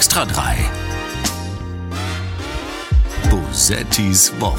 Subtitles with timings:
[0.00, 0.56] Extra 3.
[3.28, 4.56] Bosettis Woche.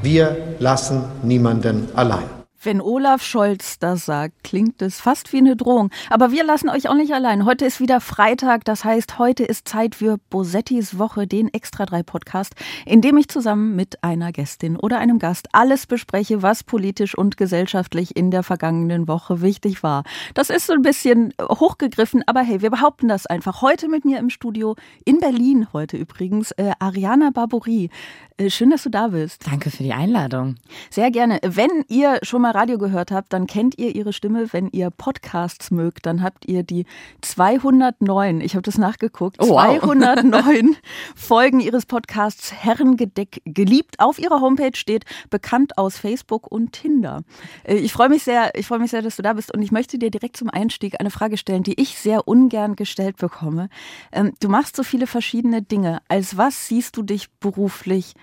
[0.00, 2.37] Wir lassen niemanden allein.
[2.68, 5.88] Wenn Olaf Scholz das sagt, klingt es fast wie eine Drohung.
[6.10, 7.46] Aber wir lassen euch auch nicht allein.
[7.46, 8.66] Heute ist wieder Freitag.
[8.66, 13.28] Das heißt, heute ist Zeit für Bosettis Woche, den Extra 3 Podcast, in dem ich
[13.28, 18.42] zusammen mit einer Gästin oder einem Gast alles bespreche, was politisch und gesellschaftlich in der
[18.42, 20.02] vergangenen Woche wichtig war.
[20.34, 23.62] Das ist so ein bisschen hochgegriffen, aber hey, wir behaupten das einfach.
[23.62, 24.76] Heute mit mir im Studio
[25.06, 27.88] in Berlin, heute übrigens, äh, Ariana Barbouri.
[28.36, 29.46] Äh, schön, dass du da bist.
[29.46, 30.56] Danke für die Einladung.
[30.90, 31.40] Sehr gerne.
[31.42, 34.52] Wenn ihr schon mal Radio gehört habt, dann kennt ihr ihre Stimme.
[34.52, 36.86] Wenn ihr Podcasts mögt, dann habt ihr die
[37.20, 39.78] 209, ich habe das nachgeguckt, oh, wow.
[39.78, 40.76] 209
[41.14, 44.00] Folgen ihres Podcasts Herrengedeck geliebt.
[44.00, 47.22] Auf ihrer Homepage steht bekannt aus Facebook und Tinder.
[47.62, 49.70] Äh, ich freue mich sehr, ich freue mich sehr, dass du da bist und ich
[49.70, 53.68] möchte dir direkt zum Einstieg eine Frage stellen, die ich sehr ungern gestellt bekomme.
[54.10, 56.00] Ähm, du machst so viele verschiedene Dinge.
[56.08, 58.14] Als was siehst du dich beruflich?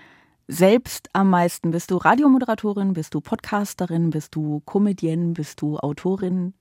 [0.48, 1.70] Selbst am meisten?
[1.70, 6.54] Bist du Radiomoderatorin, bist du Podcasterin, bist du Comedienne, bist du Autorin?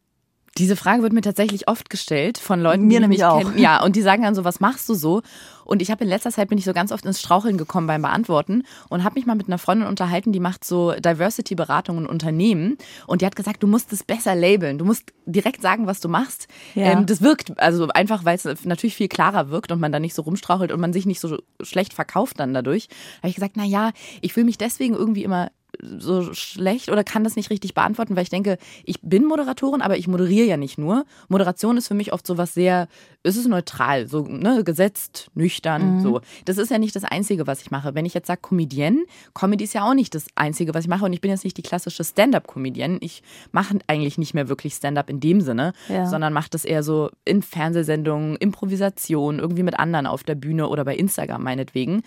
[0.58, 3.40] Diese Frage wird mir tatsächlich oft gestellt von Leuten, mir die nämlich mich auch.
[3.40, 3.58] kennen.
[3.58, 5.22] Ja, und die sagen dann so, was machst du so?
[5.66, 8.04] Und ich habe in letzter Zeit bin ich so ganz oft ins Straucheln gekommen beim
[8.04, 12.78] Beantworten und habe mich mal mit einer Freundin unterhalten, die macht so Diversity-Beratung in Unternehmen
[13.08, 16.08] und die hat gesagt, du musst es besser labeln, du musst direkt sagen, was du
[16.08, 16.48] machst.
[16.76, 16.92] Ja.
[16.92, 20.14] Ähm, das wirkt, also einfach, weil es natürlich viel klarer wirkt und man da nicht
[20.14, 22.88] so rumstrauchelt und man sich nicht so schlecht verkauft dann dadurch.
[23.18, 25.50] habe ich gesagt, na ja, ich fühle mich deswegen irgendwie immer
[25.82, 29.98] so schlecht oder kann das nicht richtig beantworten, weil ich denke, ich bin Moderatorin, aber
[29.98, 31.06] ich moderiere ja nicht nur.
[31.28, 32.88] Moderation ist für mich oft so was sehr,
[33.24, 36.02] es ist neutral, so ne, gesetzt, nüchtern, mhm.
[36.02, 36.22] so.
[36.46, 37.96] Das ist ja nicht das Einzige, was ich mache.
[37.96, 39.04] Wenn ich jetzt sage Comedienne,
[39.34, 41.58] Comedy ist ja auch nicht das Einzige, was ich mache und ich bin jetzt nicht
[41.58, 42.98] die klassische Stand-up-Comedienne.
[43.02, 46.06] Ich mache eigentlich nicht mehr wirklich Stand-up in dem Sinne, ja.
[46.06, 50.86] sondern mache das eher so in Fernsehsendungen, Improvisation, irgendwie mit anderen auf der Bühne oder
[50.86, 52.04] bei Instagram meinetwegen.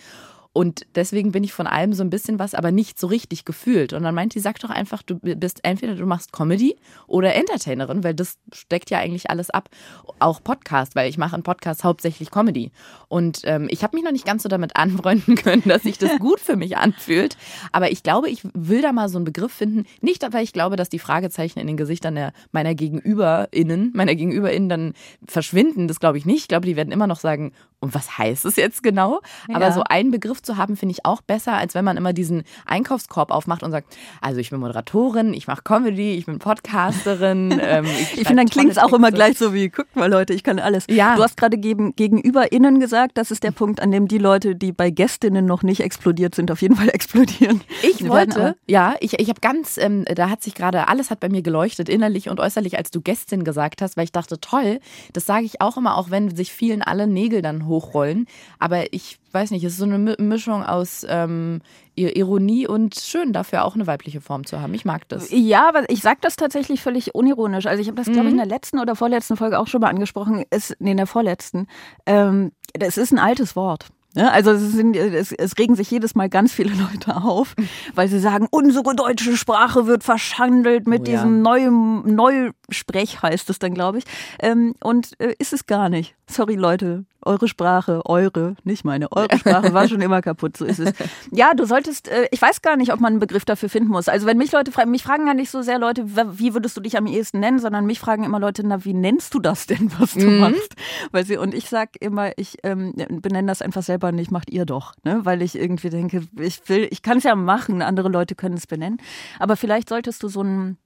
[0.51, 3.93] Und deswegen bin ich von allem so ein bisschen was, aber nicht so richtig gefühlt.
[3.93, 8.03] Und dann meint die, sag doch einfach, du bist entweder du machst Comedy oder Entertainerin,
[8.03, 9.69] weil das steckt ja eigentlich alles ab.
[10.17, 12.71] Auch Podcast, weil ich mache einen Podcast hauptsächlich Comedy.
[13.09, 16.17] Und ähm, ich habe mich noch nicht ganz so damit anfreunden können, dass sich das
[16.17, 17.37] gut für mich anfühlt.
[17.71, 19.85] Aber ich glaube, ich will da mal so einen Begriff finden.
[20.01, 24.67] Nicht, weil ich glaube, dass die Fragezeichen in den Gesichtern der, meiner GegenüberInnen, meiner GegenüberInnen
[24.67, 24.93] dann
[25.27, 25.87] verschwinden.
[25.87, 26.41] Das glaube ich nicht.
[26.41, 29.21] Ich glaube, die werden immer noch sagen, und was heißt es jetzt genau?
[29.47, 29.55] Ja.
[29.55, 32.43] Aber so einen Begriff zu haben, finde ich auch besser, als wenn man immer diesen
[32.65, 37.57] Einkaufskorb aufmacht und sagt, also ich bin Moderatorin, ich mache Comedy, ich bin Podcasterin.
[37.61, 40.33] ähm, ich, ich finde, dann klingt es auch immer gleich so wie, guck mal Leute,
[40.33, 40.85] ich kann alles.
[40.89, 41.15] Ja.
[41.15, 44.73] Du hast gerade gegen, GegenüberInnen gesagt, das ist der Punkt, an dem die Leute, die
[44.73, 47.61] bei Gästinnen noch nicht explodiert sind, auf jeden Fall explodieren.
[47.83, 51.21] Ich Wir wollte, ja, ich, ich habe ganz, ähm, da hat sich gerade, alles hat
[51.21, 54.81] bei mir geleuchtet, innerlich und äußerlich, als du Gästin gesagt hast, weil ich dachte, toll,
[55.13, 58.25] das sage ich auch immer, auch wenn sich vielen alle Nägel dann hochrollen.
[58.59, 61.61] Aber ich weiß nicht, es ist so eine Mischung aus ähm,
[61.95, 64.73] Ironie und schön dafür auch eine weibliche Form zu haben.
[64.73, 65.29] Ich mag das.
[65.31, 67.65] Ja, aber ich sage das tatsächlich völlig unironisch.
[67.65, 68.39] Also ich habe das, glaube ich, in mhm.
[68.39, 70.43] der letzten oder vorletzten Folge auch schon mal angesprochen.
[70.49, 71.67] Ist, nee, in der vorletzten.
[72.05, 73.87] Ähm, das ist ein altes Wort.
[74.15, 77.55] Ja, also es, sind, es, es, regen sich jedes Mal ganz viele Leute auf,
[77.93, 81.51] weil sie sagen, unsere deutsche Sprache wird verschandelt mit oh, diesem ja.
[81.51, 84.05] neuen Neusprech, heißt es dann, glaube ich.
[84.39, 86.15] Ähm, und äh, ist es gar nicht.
[86.27, 90.79] Sorry, Leute, eure Sprache, eure, nicht meine, eure Sprache war schon immer kaputt, so ist
[90.79, 90.93] es.
[91.31, 94.09] Ja, du solltest, äh, ich weiß gar nicht, ob man einen Begriff dafür finden muss.
[94.09, 96.81] Also wenn mich Leute fragen, mich fragen gar nicht so sehr Leute, wie würdest du
[96.81, 99.91] dich am ehesten nennen, sondern mich fragen immer Leute, na, wie nennst du das denn,
[99.99, 100.39] was du mhm.
[100.39, 100.75] machst?
[101.11, 104.65] Weil sie, und ich sag immer, ich ähm, benenne das einfach selber nicht, macht ihr
[104.65, 105.21] doch, ne?
[105.23, 108.65] Weil ich irgendwie denke, ich will, ich kann es ja machen, andere Leute können es
[108.65, 108.97] benennen.
[109.37, 110.77] Aber vielleicht solltest du so einen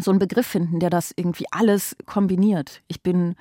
[0.00, 2.82] so einen Begriff finden, der das irgendwie alles kombiniert.
[2.88, 3.34] Ich bin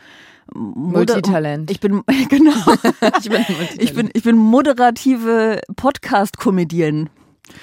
[0.54, 1.72] Multitalent.
[1.72, 2.54] Ich bin genau.
[3.20, 3.46] ich, bin
[3.78, 7.10] ich bin ich bin moderative Podcast-Comedienne.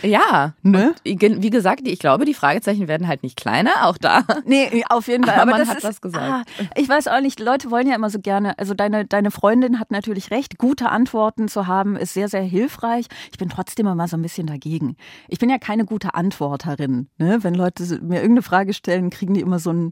[0.03, 0.95] Ja, ne?
[1.05, 4.25] wie gesagt, ich glaube, die Fragezeichen werden halt nicht kleiner, auch da.
[4.45, 5.35] Nee, auf jeden Fall.
[5.35, 6.25] Aber, aber man hat ist, was gesagt.
[6.25, 6.43] Ah,
[6.77, 9.91] ich weiß auch nicht, Leute wollen ja immer so gerne, also deine, deine Freundin hat
[9.91, 13.07] natürlich recht, gute Antworten zu haben, ist sehr, sehr hilfreich.
[13.31, 14.97] Ich bin trotzdem immer so ein bisschen dagegen.
[15.29, 17.09] Ich bin ja keine gute Antworterin.
[17.19, 17.39] Ne?
[17.43, 19.91] Wenn Leute mir irgendeine Frage stellen, kriegen die immer so ein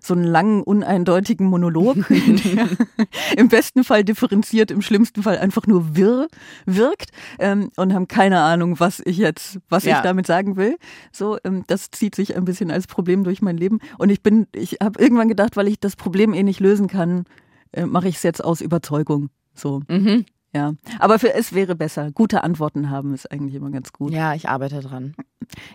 [0.00, 2.68] so einen langen, uneindeutigen Monolog, der
[3.36, 6.28] im besten Fall differenziert, im schlimmsten Fall einfach nur wirr
[6.66, 9.96] wirkt ähm, und haben keine Ahnung, was ich jetzt, was ja.
[9.96, 10.76] ich damit sagen will.
[11.12, 13.80] So, ähm, das zieht sich ein bisschen als Problem durch mein Leben.
[13.98, 17.24] Und ich bin, ich habe irgendwann gedacht, weil ich das Problem eh nicht lösen kann,
[17.72, 19.30] äh, mache ich es jetzt aus Überzeugung.
[19.54, 19.82] So.
[19.88, 20.24] Mhm.
[20.54, 22.10] Ja, aber für es wäre besser.
[22.10, 24.12] Gute Antworten haben ist eigentlich immer ganz gut.
[24.12, 25.14] Ja, ich arbeite dran.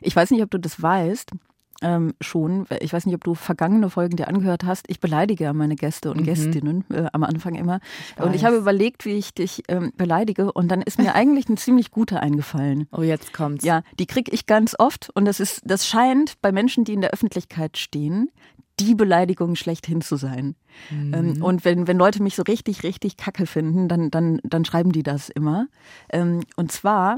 [0.01, 1.31] Ich weiß nicht, ob du das weißt.
[1.83, 2.65] Ähm, schon.
[2.79, 4.85] Ich weiß nicht, ob du vergangene Folgen dir angehört hast.
[4.89, 6.23] Ich beleidige ja meine Gäste und Mhm.
[6.25, 7.79] Gästinnen äh, am Anfang immer.
[8.17, 10.51] Ich und ich habe überlegt, wie ich dich ähm, beleidige.
[10.51, 12.87] Und dann ist mir eigentlich eine ziemlich gute eingefallen.
[12.91, 13.65] Oh, jetzt kommt's.
[13.65, 15.09] Ja, die kriege ich ganz oft.
[15.13, 18.29] Und das ist, das scheint bei Menschen, die in der Öffentlichkeit stehen,
[18.79, 20.55] die Beleidigung schlechthin zu sein.
[20.91, 24.91] Ähm, und wenn, wenn Leute mich so richtig, richtig kacke finden, dann, dann, dann schreiben
[24.91, 25.67] die das immer.
[26.09, 27.17] Ähm, und zwar,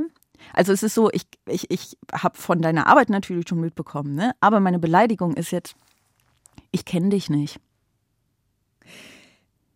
[0.54, 4.32] also es ist so, ich, ich, ich habe von deiner Arbeit natürlich schon mitbekommen, ne?
[4.42, 5.76] aber meine Beleidigung ist jetzt,
[6.72, 7.60] ich kenne dich nicht.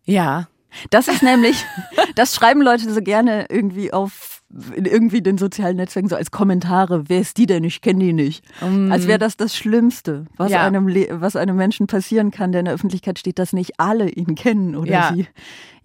[0.04, 0.48] Ja.
[0.90, 1.64] Das ist nämlich,
[2.14, 4.38] das schreiben Leute so gerne irgendwie auf
[4.74, 7.08] in irgendwie den sozialen Netzwerken so als Kommentare.
[7.08, 7.62] Wer ist die denn?
[7.62, 8.44] Ich kenne die nicht.
[8.90, 10.66] Als wäre das das Schlimmste, was Ja.
[10.66, 14.08] einem Le- was einem Menschen passieren kann, der in der Öffentlichkeit steht, dass nicht alle
[14.10, 15.12] ihn kennen oder Ja.
[15.14, 15.28] sie.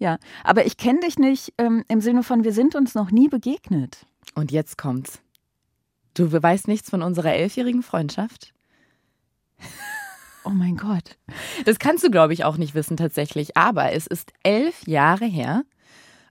[0.00, 3.28] Ja, aber ich kenne dich nicht ähm, im Sinne von wir sind uns noch nie
[3.28, 4.04] begegnet.
[4.34, 5.20] Und jetzt kommt's.
[6.14, 8.54] Du weißt nichts von unserer elfjährigen Freundschaft?
[10.44, 11.18] Oh mein Gott.
[11.64, 13.56] Das kannst du, glaube ich, auch nicht wissen tatsächlich.
[13.56, 15.64] Aber es ist elf Jahre her.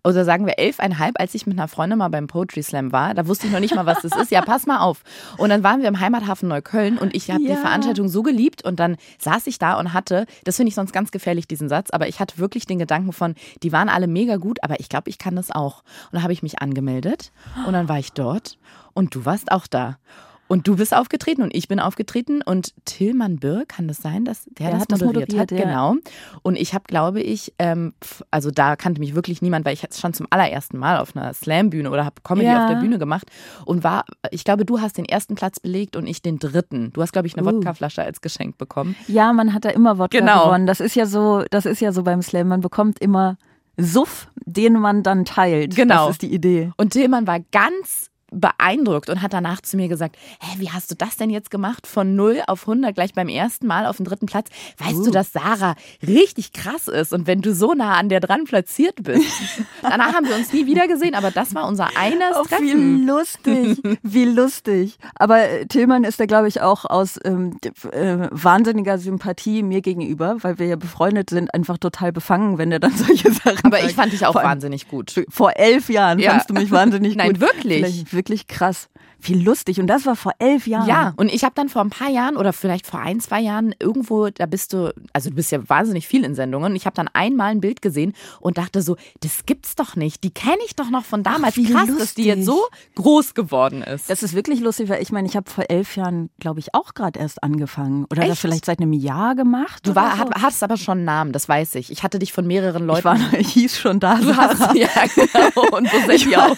[0.06, 3.14] Oder sagen wir elfeinhalb, als ich mit einer Freundin mal beim Poetry Slam war.
[3.14, 4.32] Da wusste ich noch nicht mal, was das ist.
[4.32, 5.04] Ja, pass mal auf.
[5.38, 7.56] Und dann waren wir im Heimathafen Neukölln und ich habe Ja.
[7.56, 8.64] die Veranstaltung so geliebt.
[8.64, 11.90] Und dann saß ich da und hatte, das finde ich sonst ganz gefährlich, diesen Satz,
[11.90, 15.10] aber ich hatte wirklich den Gedanken von, die waren alle mega gut, aber ich glaube,
[15.10, 15.80] ich kann das auch.
[16.06, 17.32] Und dann habe ich mich angemeldet
[17.66, 18.58] und dann war ich dort
[18.94, 19.98] und du warst auch da.
[20.48, 24.46] Und du bist aufgetreten und ich bin aufgetreten und Tillmann Birk, kann das sein, dass
[24.46, 25.52] der, Der das hat das moderiert, hat?
[25.52, 25.90] moderiert, ja.
[25.90, 25.96] Genau.
[26.44, 27.94] Und ich habe, glaube ich, ähm,
[28.30, 31.90] also da kannte mich wirklich niemand, weil ich stand zum allerersten Mal auf einer Slam-Bühne
[31.90, 32.66] oder habe Comedy Ja.
[32.66, 33.26] auf der Bühne gemacht
[33.66, 36.94] und war, ich glaube, du hast den ersten Platz belegt und ich den dritten.
[36.94, 37.52] Du hast, glaube ich, eine Uh.
[37.56, 38.96] Wodkaflasche als Geschenk bekommen.
[39.08, 40.46] Ja, man hat da immer Wodka Genau.
[40.46, 40.68] gewonnen.
[40.68, 42.48] Das ist ja so, das ist ja so beim Slam.
[42.50, 43.38] Man bekommt immer
[43.78, 45.76] Suff, den man dann teilt.
[45.76, 46.06] Genau.
[46.06, 46.72] Das ist die Idee.
[46.78, 50.96] Und Tillmann war ganz beeindruckt und hat danach zu mir gesagt, hä, wie hast du
[50.96, 51.88] das denn jetzt gemacht?
[51.88, 54.50] Von 0 auf 100 gleich beim ersten Mal auf den dritten Platz.
[54.78, 55.76] Weißt du, dass Sarah
[56.06, 59.26] richtig krass ist und wenn du so nah an der dran platziert bist.
[59.82, 63.00] danach haben wir uns nie wieder gesehen, aber das war unser eines Oh, Treffen.
[63.00, 64.98] wie lustig, wie lustig.
[65.16, 67.58] Aber äh, Tillmann ist da, glaube ich, auch aus ähm,
[67.92, 72.80] äh, wahnsinniger Sympathie mir gegenüber, weil wir ja befreundet sind, einfach total befangen, wenn er
[72.80, 73.90] dann solche Sachen Aber sagt.
[73.90, 75.26] ich fand dich auch Vor wahnsinnig gut.
[75.30, 76.32] Vor elf Jahren Ja.
[76.32, 77.42] fandst du mich wahnsinnig Nein, gut.
[77.42, 77.86] wirklich.
[77.86, 78.90] Vielleicht wirklich krass.
[79.22, 79.80] Wie lustig.
[79.80, 80.88] Und das war vor elf Jahren.
[80.88, 83.74] Ja, und ich habe dann vor ein paar Jahren oder vielleicht vor ein, zwei Jahren
[83.80, 86.76] irgendwo, da bist du, also du bist ja wahnsinnig viel in Sendungen.
[86.76, 90.24] Ich habe dann einmal ein Bild gesehen und dachte so, das gibt's doch nicht.
[90.24, 91.56] Die kenne ich doch noch von damals.
[91.58, 92.26] wie Krass, dass die lustig.
[92.26, 92.62] jetzt so
[92.96, 94.10] groß geworden ist.
[94.10, 96.94] Das ist wirklich lustig, weil ich meine, ich habe vor elf Jahren, glaube ich, auch
[96.94, 98.06] gerade erst angefangen.
[98.06, 98.42] Oder das Echt?
[98.42, 99.88] vielleicht seit einem Jahr gemacht.
[99.88, 100.30] du war, so.
[100.42, 101.92] hattest aber schon einen Namen, das weiß ich.
[101.92, 103.00] Ich hatte dich von mehreren Leuten.
[103.00, 104.16] ich, war, ich hieß schon da.
[104.16, 105.78] du hast, ja, genau.
[105.78, 106.58] Und Bosetti auch.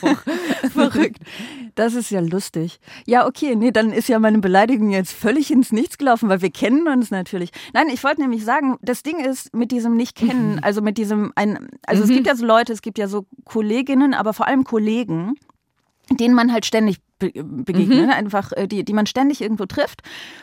[0.72, 1.20] Verrückt.
[1.76, 2.57] Das ist ja lustig.
[3.06, 6.52] Ja, okay, nee, dann ist ja meine Beleidigung jetzt völlig ins Nichts gelaufen, weil wir
[6.52, 7.52] kennen uns natürlich.
[7.74, 11.70] Nein, ich wollte nämlich sagen, das Ding ist mit diesem Nicht-Kennen, also mit diesem, ein,
[11.86, 15.36] also es gibt ja so Leute, es gibt ja so Kolleginnen, aber vor allem Kollegen,
[16.10, 18.16] denen man halt ständig be begegnet, ne?
[18.16, 20.02] einfach äh, die, die man ständig irgendwo trifft.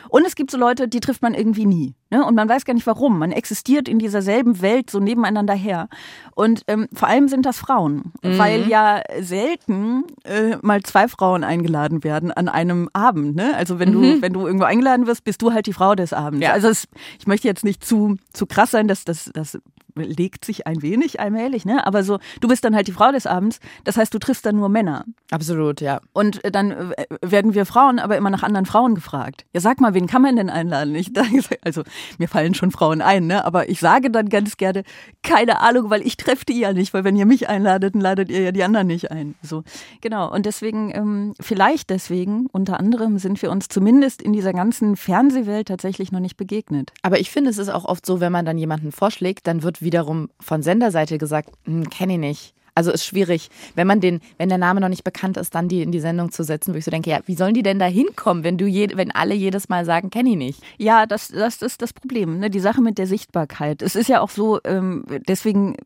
[0.09, 1.95] Und es gibt so Leute, die trifft man irgendwie nie.
[2.11, 2.25] Ne?
[2.25, 3.19] Und man weiß gar nicht warum.
[3.19, 5.87] Man existiert in dieser selben Welt so nebeneinander her.
[6.35, 12.03] Und ähm, vor allem sind das Frauen, weil ja selten äh, mal zwei Frauen eingeladen
[12.03, 13.35] werden an einem Abend.
[13.35, 13.55] Ne?
[13.55, 16.43] Also wenn du wenn du irgendwo eingeladen wirst, bist du halt die Frau des Abends.
[16.43, 16.51] Ja.
[16.51, 16.87] Also es,
[17.19, 19.57] ich möchte jetzt nicht zu zu krass sein, dass das das
[19.95, 21.85] legt sich ein wenig allmählich, ne?
[21.85, 23.59] Aber so, du bist dann halt die Frau des Abends.
[23.83, 25.05] Das heißt, du triffst dann nur Männer.
[25.31, 26.01] Absolut, ja.
[26.13, 29.45] Und äh, dann äh, werden wir Frauen aber immer nach anderen Frauen gefragt.
[29.53, 30.95] Ja, sag mal, wen kann man denn einladen?
[30.95, 31.11] Ich,
[31.63, 31.83] also,
[32.17, 33.45] mir fallen schon Frauen ein, ne?
[33.45, 34.83] Aber ich sage dann ganz gerne,
[35.23, 38.29] keine Ahnung, weil ich treffe die ja nicht, weil wenn ihr mich einladet, dann ladet
[38.29, 39.35] ihr ja die anderen nicht ein.
[39.41, 39.63] So,
[40.01, 40.31] genau.
[40.31, 45.67] Und deswegen, ähm, vielleicht deswegen, unter anderem, sind wir uns zumindest in dieser ganzen Fernsehwelt
[45.67, 46.91] tatsächlich noch nicht begegnet.
[47.01, 49.81] Aber ich finde, es ist auch oft so, wenn man dann jemanden vorschlägt, dann wird
[49.85, 52.55] wiederum von Senderseite gesagt, hm, kenne ich nicht.
[52.77, 55.81] Also ist schwierig, wenn man den, wenn der Name noch nicht bekannt ist, dann die
[55.81, 57.85] in die Sendung zu setzen, wo ich so denke, ja, wie sollen die denn da
[57.85, 60.61] hinkommen, wenn du je, wenn alle jedes Mal sagen, kenne ich nicht?
[60.77, 62.49] Ja, das, das ist das Problem, ne?
[62.49, 63.81] die Sache mit der Sichtbarkeit.
[63.81, 65.77] Es ist ja auch so, ähm, deswegen,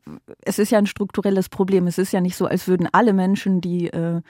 [0.42, 1.86] es ist ja ein strukturelles Problem.
[1.86, 4.20] Es ist ja nicht so, als würden alle Menschen, die, äh,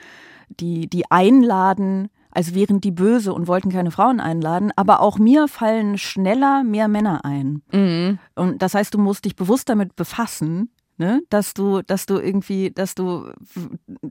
[0.59, 4.71] die, die einladen, als wären die böse und wollten keine Frauen einladen.
[4.75, 7.61] Aber auch mir fallen schneller mehr Männer ein.
[8.35, 12.71] Und das heißt, du musst dich bewusst damit befassen, ne, dass du, dass du irgendwie,
[12.71, 13.31] dass du,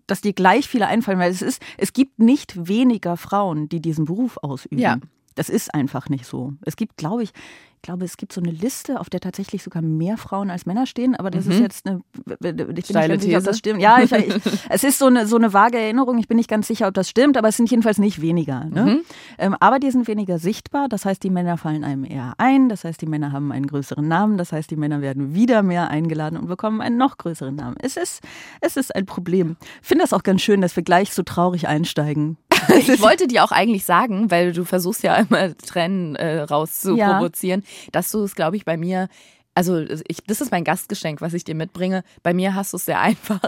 [0.07, 4.05] dass dir gleich viele einfallen, weil es ist, es gibt nicht weniger Frauen, die diesen
[4.05, 4.79] Beruf ausüben.
[4.79, 4.99] Ja.
[5.37, 6.53] Das ist einfach nicht so.
[6.63, 7.33] Es gibt, glaube ich,
[7.81, 10.85] ich glaube, es gibt so eine Liste, auf der tatsächlich sogar mehr Frauen als Männer
[10.85, 11.53] stehen, aber das Mhm.
[11.53, 13.81] ist jetzt eine, ich bin Steile nicht sicher, ob das stimmt.
[13.81, 14.35] Ja, ich, ich,
[14.69, 17.09] es ist so eine, so eine vage Erinnerung, ich bin nicht ganz sicher, ob das
[17.09, 18.67] stimmt, aber es sind jedenfalls nicht weniger.
[18.67, 18.85] Ne?
[18.85, 19.01] Mhm.
[19.39, 22.85] Ähm, aber die sind weniger sichtbar, das heißt, die Männer fallen einem eher ein, das
[22.85, 26.39] heißt, die Männer haben einen größeren Namen, das heißt, die Männer werden wieder mehr eingeladen
[26.39, 27.77] und bekommen einen noch größeren Namen.
[27.81, 28.21] Es ist,
[28.61, 29.57] es ist ein Problem.
[29.81, 32.37] Ich finde das auch ganz schön, dass wir gleich so traurig einsteigen.
[32.77, 38.11] Ich wollte dir auch eigentlich sagen, weil du versuchst ja immer Tränen äh, rauszuprovozieren, dass
[38.11, 39.09] du es, glaube ich, bei mir.
[39.53, 42.05] Also ich, das ist mein Gastgeschenk, was ich dir mitbringe.
[42.23, 43.41] Bei mir hast du es sehr einfach,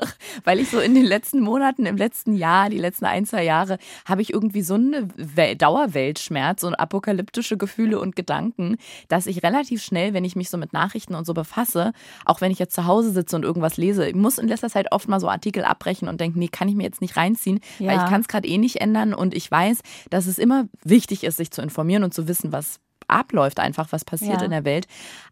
[0.44, 3.78] weil ich so in den letzten Monaten, im letzten Jahr, die letzten ein, zwei Jahre,
[4.04, 8.76] habe ich irgendwie so eine Wel Dauerweltschmerz und apokalyptische Gefühle und Gedanken,
[9.08, 11.92] dass ich relativ schnell, wenn ich mich so mit Nachrichten und so befasse,
[12.24, 14.90] auch wenn ich jetzt zu Hause sitze und irgendwas lese, ich muss in letzter Zeit
[14.90, 17.96] oft mal so Artikel abbrechen und denke, nee, kann ich mir jetzt nicht reinziehen, weil
[17.96, 18.04] Ja.
[18.04, 21.36] ich kann es gerade eh nicht ändern und ich weiß, dass es immer wichtig ist,
[21.36, 22.80] sich zu informieren und zu wissen, was
[23.12, 24.44] abläuft, einfach was passiert Ja.
[24.44, 24.86] in der Welt.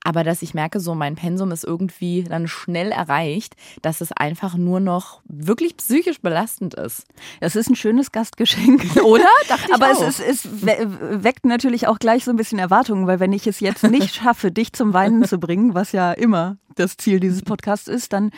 [0.04, 4.56] Aber dass ich merke, so mein Pensum ist irgendwie dann schnell erreicht, dass es einfach
[4.56, 7.04] nur noch wirklich psychisch belastend ist.
[7.40, 8.96] Das ist ein schönes Gastgeschenk.
[9.04, 9.26] Oder?
[9.72, 13.32] Aber es, ist, es we- weckt natürlich auch gleich so ein bisschen Erwartungen, weil wenn
[13.32, 17.20] ich es jetzt nicht schaffe, dich zum Weinen zu bringen, was ja immer das Ziel
[17.20, 18.30] dieses Podcasts ist, dann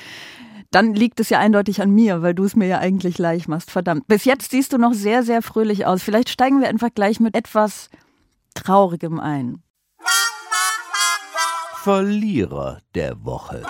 [0.70, 3.70] dann liegt es ja eindeutig an mir, weil du es mir ja eigentlich leicht machst.
[3.70, 4.06] Verdammt.
[4.06, 6.02] Bis jetzt siehst du noch sehr, sehr fröhlich aus.
[6.02, 7.90] Vielleicht steigen wir einfach gleich mit etwas
[8.54, 9.62] Traurigem ein.
[11.82, 13.62] Verlierer der Woche.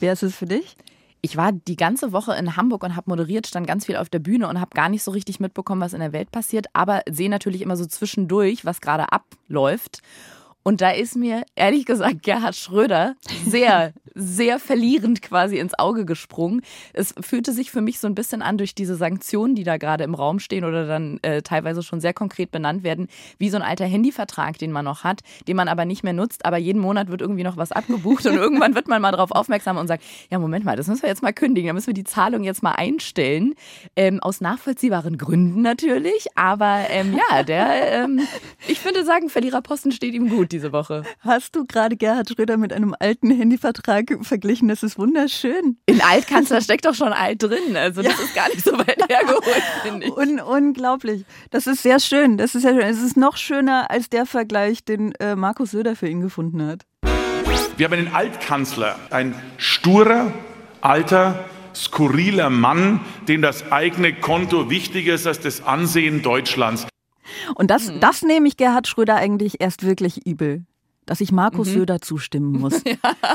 [0.00, 0.76] Wer ist es für dich?
[1.20, 4.18] Ich war die ganze Woche in Hamburg und habe moderiert, stand ganz viel auf der
[4.18, 7.30] Bühne und habe gar nicht so richtig mitbekommen, was in der Welt passiert, aber sehe
[7.30, 10.02] natürlich immer so zwischendurch, was gerade abläuft.
[10.62, 16.62] Und da ist mir ehrlich gesagt Gerhard Schröder sehr, sehr verlierend quasi ins Auge gesprungen.
[16.92, 20.04] Es fühlte sich für mich so ein bisschen an durch diese Sanktionen, die da gerade
[20.04, 23.62] im Raum stehen oder dann äh, teilweise schon sehr konkret benannt werden, wie so ein
[23.62, 26.44] alter Handyvertrag, den man noch hat, den man aber nicht mehr nutzt.
[26.44, 29.76] Aber jeden Monat wird irgendwie noch was abgebucht und irgendwann wird man mal darauf aufmerksam
[29.76, 32.04] und sagt, ja, Moment mal, das müssen wir jetzt mal kündigen, da müssen wir die
[32.04, 33.54] Zahlung jetzt mal einstellen.
[33.96, 38.20] Ähm, aus nachvollziehbaren Gründen natürlich, aber ähm, ja, der, ähm,
[38.68, 41.02] ich würde sagen, Verliererposten steht ihm gut diese Woche.
[41.20, 44.68] Hast du gerade Gerhard Schröder mit einem alten Handyvertrag verglichen?
[44.68, 45.78] Das ist wunderschön.
[45.86, 49.62] In Altkanzler steckt doch schon alt drin, also das ist gar nicht so weit hergeholt,
[49.82, 50.16] finde ich.
[50.16, 51.24] Un unglaublich.
[51.50, 52.36] Das ist sehr schön.
[52.36, 52.82] Das ist sehr schön.
[52.82, 56.82] Es ist noch schöner als der Vergleich, den äh, Markus Söder für ihn gefunden hat.
[57.76, 60.32] Wir haben einen Altkanzler, ein sturer,
[60.80, 61.44] alter,
[61.74, 66.86] skurriler Mann, dem das eigene Konto wichtiger ist als das Ansehen Deutschlands.
[67.56, 68.00] Und das, Mhm.
[68.00, 70.64] das nehme ich Gerhard Schröder eigentlich erst wirklich übel.
[71.06, 72.82] Dass ich Markus Söder zustimmen muss.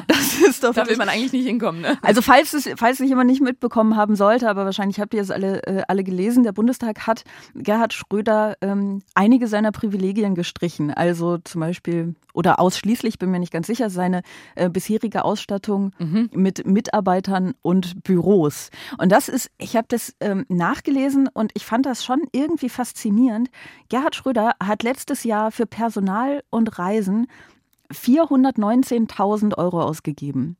[0.07, 0.75] Das ist doch Mhm.
[0.75, 1.97] Da will man eigentlich nicht hinkommen, ne?
[2.01, 5.31] Also falls es, falls es jemand nicht mitbekommen haben sollte, aber wahrscheinlich habt ihr es
[5.31, 7.23] alle, äh, alle gelesen, der Bundestag hat
[7.55, 10.93] Gerhard Schröder ähm, einige seiner Privilegien gestrichen.
[10.93, 14.21] Also zum Beispiel oder ausschließlich, bin mir nicht ganz sicher, seine
[14.55, 15.91] äh, bisherige Ausstattung
[16.31, 18.69] mit Mitarbeitern und Büros.
[18.97, 23.49] Und das ist, ich habe das ähm, nachgelesen und ich fand das schon irgendwie faszinierend.
[23.89, 27.27] Gerhard Schröder hat letztes Jahr für Personal und Reisen
[27.91, 30.57] 419.000 Euro ausgegeben.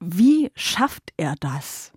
[0.00, 1.92] Wie schafft er das?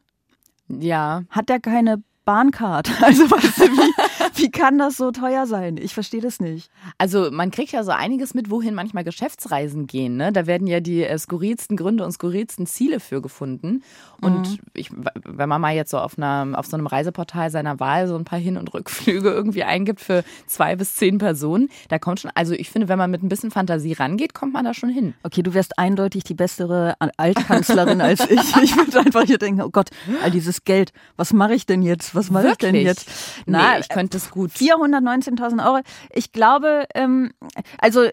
[0.67, 2.89] Ja, Hat er keine Bahncard?
[3.05, 5.77] Also weißt du, wie, wie kann das so teuer sein?
[5.77, 6.71] Ich verstehe das nicht.
[6.97, 10.17] also man kriegt ja so einiges mit, wohin manchmal Geschäftsreisen gehen.
[10.17, 10.31] Ne?
[10.31, 13.83] Da werden ja die äh, skurrilsten Gründe und skurrilsten Ziele für gefunden.
[14.21, 14.89] Und ich,
[15.23, 18.23] wenn man mal jetzt so auf, einer, auf so einem Reiseportal seiner Wahl so ein
[18.23, 22.53] paar Hin- und Rückflüge irgendwie eingibt für zwei bis zehn Personen, da kommt schon, also
[22.53, 25.13] ich finde, wenn man mit ein bisschen Fantasie rangeht, kommt man da schon hin.
[25.21, 28.39] Okay, du wärst eindeutig die bessere Altkanzlerin als ich.
[28.65, 29.89] Ich würde einfach hier denken, oh Gott,
[30.23, 32.14] all dieses Geld, was mache ich denn jetzt?
[32.15, 33.09] Was mache ich denn jetzt?
[33.45, 34.51] nee, ich könnte es gut.
[34.51, 35.81] 419.000 Euro.
[36.11, 37.31] Ich glaube, ähm,
[37.79, 38.07] also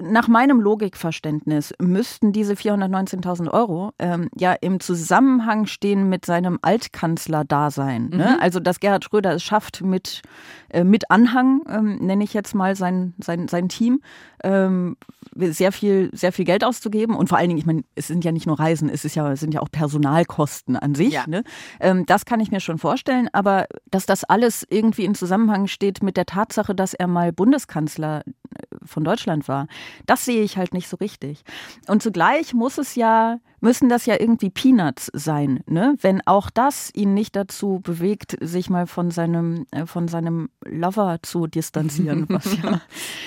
[0.00, 8.10] nach meinem Logikverständnis müssten diese 419.000 Euro ähm, ja im Zusammenhang stehen mit seinem Altkanzler-Dasein.
[8.10, 8.40] Ne?
[8.40, 10.22] Also, dass Gerhard Schröder es schafft, mit,
[10.70, 14.00] äh, mit Anhang, ähm, nenne ich jetzt mal sein, sein, sein Team,
[14.42, 14.96] ähm,
[15.34, 17.14] sehr viel, sehr viel Geld auszugeben.
[17.14, 19.32] Und vor allen Dingen, ich meine, es sind ja nicht nur Reisen, es ist ja,
[19.32, 21.12] es sind ja auch Personalkosten an sich.
[21.12, 21.24] Ja.
[21.26, 21.44] Ne?
[21.80, 26.02] Ähm, das kann ich mir schon vorstellen, aber dass das alles irgendwie in Zusammenhang steht
[26.02, 29.66] mit der Tatsache, dass er mal Bundeskanzler äh, von Deutschland war,
[30.06, 31.42] das sehe ich halt nicht so richtig.
[31.88, 35.94] Und zugleich muss es ja, müssen das ja irgendwie Peanuts sein, ne?
[36.00, 41.20] Wenn auch das ihn nicht dazu bewegt, sich mal von seinem, äh, von seinem Lover
[41.22, 42.80] zu distanzieren, was ja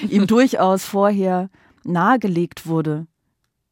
[0.10, 1.50] ihm durchaus vorher
[1.84, 3.08] nahegelegt wurde.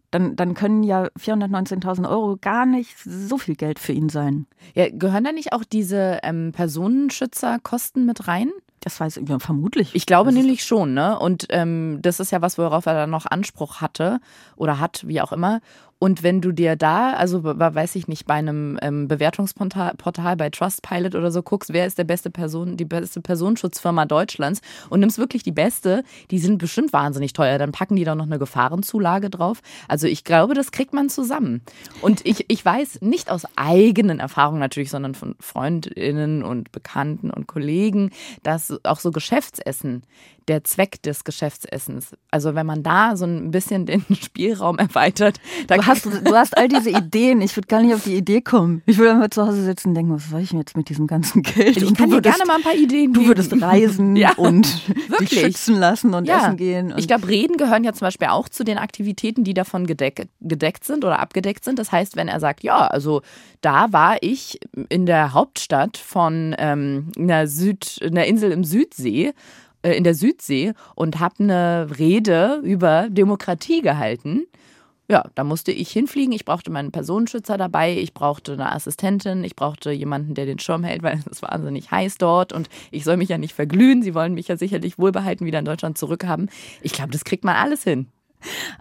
[0.09, 4.45] Dann, dann können ja 419.000 Euro gar nicht so viel Geld für ihn sein.
[4.75, 8.51] Ja, gehören da nicht auch diese ähm, Personenschützerkosten mit rein?
[8.79, 9.95] Das weiß ich ja, vermutlich.
[9.95, 11.17] Ich glaube Das nämlich schon, ne?
[11.17, 14.19] Und ähm, das ist ja was, worauf er dann noch Anspruch hatte
[14.55, 15.61] oder hat, wie auch immer.
[16.03, 20.49] Und wenn du dir da, also weiß ich nicht, bei einem ähm, Bewertungsportal Portal, bei
[20.49, 25.17] Trustpilot oder so guckst, wer ist der beste Person, die beste Personenschutzfirma Deutschlands und nimmst
[25.17, 27.57] wirklich die beste, die sind bestimmt wahnsinnig teuer.
[27.57, 29.61] Dann packen die da noch eine Gefahrenzulage drauf.
[29.87, 31.61] Also ich glaube, das kriegt man zusammen.
[32.01, 37.47] Und ich, ich weiß nicht aus eigenen Erfahrungen natürlich, sondern von FreundInnen und Bekannten und
[37.47, 38.11] Kollegen,
[38.43, 40.03] dass auch so Geschäftsessen
[40.47, 42.15] der Zweck des Geschäftsessens.
[42.31, 46.57] Also wenn man da so ein bisschen den Spielraum erweitert, da Du hast, du hast
[46.57, 47.41] all diese Ideen.
[47.41, 48.81] Ich würde gar nicht auf die Idee kommen.
[48.85, 51.07] Ich würde einfach zu Hause sitzen und denken, was soll ich denn jetzt mit diesem
[51.07, 51.77] ganzen Geld?
[51.77, 53.27] ich und kann du dir würdest, gerne mal ein paar Ideen du geben.
[53.29, 55.29] würdest reisen Ja, und wirklich.
[55.29, 56.91] dich schützen lassen und essen gehen.
[56.93, 60.27] Und ich glaube, Reden gehören ja zum Beispiel auch zu den Aktivitäten, die davon gedeck,
[60.41, 61.79] gedeckt sind oder abgedeckt sind.
[61.79, 63.21] Das heißt, wenn er sagt, ja, also
[63.61, 64.59] da war ich
[64.89, 69.33] in der Hauptstadt von ähm, einer, Süd, einer Insel im Südsee,
[69.83, 74.47] äh, in der Südsee und habe eine Rede über Demokratie gehalten.
[75.09, 76.33] Ja, da musste ich hinfliegen.
[76.33, 77.95] Ich brauchte meinen Personenschützer dabei.
[77.97, 79.43] Ich brauchte eine Assistentin.
[79.43, 83.17] Ich brauchte jemanden, der den Schirm hält, weil es wahnsinnig heiß dort und ich soll
[83.17, 84.01] mich ja nicht verglühen.
[84.01, 86.49] Sie wollen mich ja sicherlich wohlbehalten wieder in Deutschland zurückhaben.
[86.81, 88.07] Ich glaube, das kriegt man alles hin.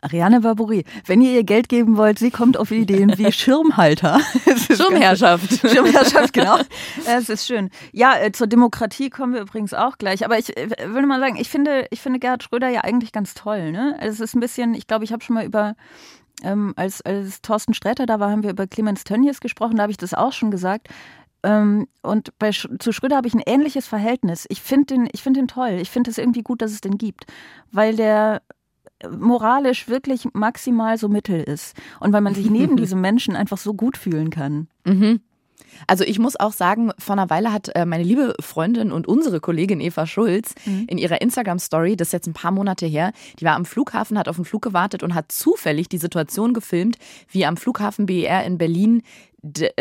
[0.00, 4.21] Ariane Barbouri, wenn ihr ihr Geld geben wollt, sie kommt auf Ideen wie Schirmhalter.
[4.71, 5.61] Schirmherrschaft.
[5.71, 6.59] Schirmherrschaft, genau.
[7.07, 7.71] Es ist schön.
[7.92, 10.25] Ja, äh, zur Demokratie kommen wir übrigens auch gleich.
[10.25, 13.35] Aber ich äh, würde mal sagen, ich finde, ich finde Gerhard Schröder ja eigentlich ganz
[13.35, 13.73] toll.
[13.73, 13.97] Ne?
[14.00, 15.75] Es ist ein bisschen, ich glaube, ich habe schon mal über
[16.42, 19.92] ähm, als, als Thorsten Sträter da war, haben wir über Clemens Tönnies gesprochen, da habe
[19.92, 20.88] ich das auch schon gesagt.
[21.45, 24.47] Ähm, und bei, zu Schröder habe ich ein ähnliches Verhältnis.
[24.49, 25.78] Ich finde den, ich finde den toll.
[25.81, 27.26] Ich finde es irgendwie gut, dass es den gibt.
[27.73, 28.42] Weil der
[29.11, 31.77] moralisch wirklich maximal so mittel ist.
[32.01, 34.69] Und weil man sich neben diesem Menschen einfach so gut fühlen kann.
[35.87, 39.41] Also ich muss auch sagen, vor einer Weile hat äh, meine liebe Freundin und unsere
[39.41, 40.55] Kollegin Eva Schulz
[40.87, 44.29] in ihrer Instagram-Story, das ist jetzt ein paar Monate her, die war am Flughafen, hat
[44.29, 48.59] auf den Flug gewartet und hat zufällig die Situation gefilmt, wie am Flughafen BER in
[48.59, 49.03] Berlin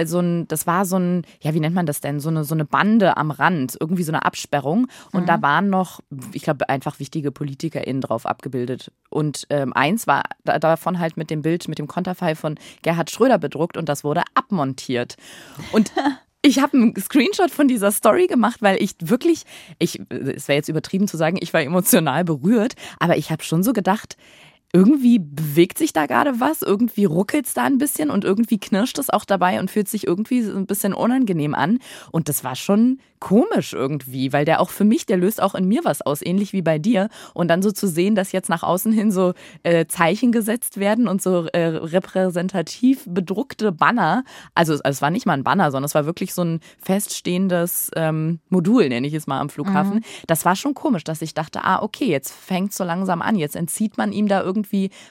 [0.04, 2.20] so ein, das war so ein, ja, wie nennt man das denn?
[2.20, 4.88] So eine, so eine Bande am Rand, irgendwie so eine Absperrung.
[5.12, 6.00] Und da waren noch,
[6.34, 8.92] ich glaube, einfach wichtige PolitikerInnen drauf abgebildet.
[9.10, 13.12] Und ähm, eins war da, davon halt mit dem Bild, mit dem Konterfei von Gerhard
[13.12, 15.16] Schröder bedruckt und das wurde abmontiert.
[15.72, 15.92] Und
[16.42, 19.44] ich habe einen Screenshot von dieser Story gemacht, weil ich wirklich,
[19.78, 23.62] ich, es wäre jetzt übertrieben zu sagen, ich war emotional berührt, aber ich habe schon
[23.62, 24.18] so gedacht,
[24.74, 29.00] irgendwie bewegt sich da gerade was, irgendwie ruckelt es da ein bisschen und irgendwie knirscht
[29.00, 31.80] es auch dabei und fühlt sich irgendwie so ein bisschen unangenehm an.
[32.12, 35.68] Und das war schon komisch irgendwie, weil der auch für mich, der löst auch in
[35.68, 37.10] mir was aus, ähnlich wie bei dir.
[37.34, 41.08] Und dann so zu sehen, dass jetzt nach außen hin so äh, Zeichen gesetzt werden
[41.08, 44.24] und so äh, repräsentativ bedruckte Banner.
[44.56, 47.92] Also, also es war nicht mal ein Banner, sondern es war wirklich so ein feststehendes
[47.96, 50.04] ähm, Modul, nenne ich es mal am Flughafen.
[50.28, 53.36] Das war schon komisch, dass ich dachte, ah, okay, jetzt fängt so langsam an.
[53.36, 54.61] Jetzt entzieht man ihm da irgendwie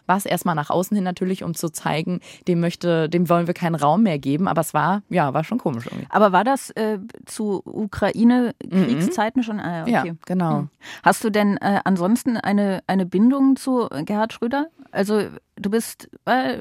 [0.06, 3.74] was erstmal nach außen hin natürlich, um zu zeigen, dem möchte, dem wollen wir keinen
[3.74, 4.48] Raum mehr geben.
[4.48, 6.06] Aber es war, ja, war schon komisch irgendwie.
[6.10, 9.60] Aber war das äh, zu Ukraine-Kriegszeiten schon?
[9.60, 9.90] Ah, okay.
[9.90, 10.68] Ja, genau.
[11.02, 14.66] Hast du denn äh, ansonsten eine, eine Bindung zu Gerhard Schröder?
[14.92, 15.22] Also
[15.60, 16.56] du bist äh,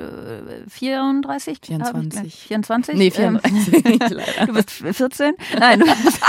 [0.68, 1.60] 34?
[1.64, 2.36] 24.
[2.36, 2.96] 24?
[2.96, 4.00] Nee, Ähm, 34.
[4.12, 4.46] leider.
[4.48, 5.34] Du bist 14?
[5.60, 6.22] Nein, du bist,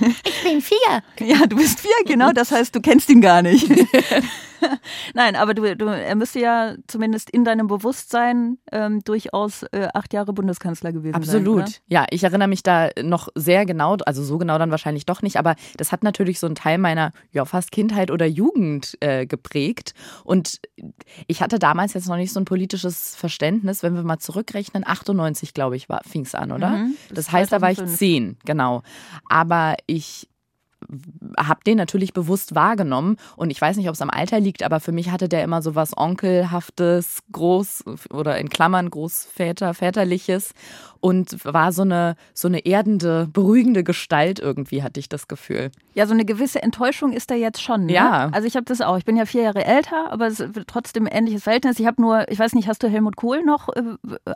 [0.26, 1.02] Ich bin vier.
[1.26, 2.32] ja, du bist vier, genau.
[2.32, 3.68] Das heißt, du kennst ihn gar nicht.
[5.14, 10.12] Nein, aber du, du, er müsste ja zumindest in deinem Bewusstsein ähm, durchaus äh, acht
[10.12, 11.22] Jahre Bundeskanzler gewesen sein.
[11.22, 11.80] Absolut.
[11.86, 15.36] Ja, ich erinnere mich da noch sehr genau, also so genau dann wahrscheinlich doch nicht,
[15.38, 19.94] aber das hat natürlich so einen Teil meiner ja fast Kindheit oder Jugend äh, geprägt.
[20.24, 20.60] Und
[21.26, 25.54] ich hatte damals jetzt noch nicht so ein politisches Verständnis, wenn wir mal zurückrechnen, 98,
[25.54, 26.70] glaube ich, fing es an, oder?
[26.70, 27.98] Mhm, das heißt, da war ich 2005.
[27.98, 28.82] zehn, genau.
[29.28, 30.26] Aber ich
[31.38, 34.80] habe den natürlich bewusst wahrgenommen und ich weiß nicht, ob es am Alter liegt, aber
[34.80, 40.52] für mich hatte der immer so was Onkelhaftes, groß oder in Klammern Großväter, väterliches
[41.00, 45.70] und war so eine, so eine erdende, beruhigende Gestalt irgendwie, hatte ich das Gefühl.
[45.94, 47.86] Ja, so eine gewisse Enttäuschung ist da jetzt schon.
[47.86, 47.94] Ne?
[47.94, 48.28] Ja.
[48.32, 48.98] Also ich habe das auch.
[48.98, 51.80] Ich bin ja vier Jahre älter, aber es ist trotzdem ein ähnliches Verhältnis.
[51.80, 53.82] Ich habe nur, ich weiß nicht, hast du Helmut Kohl noch äh,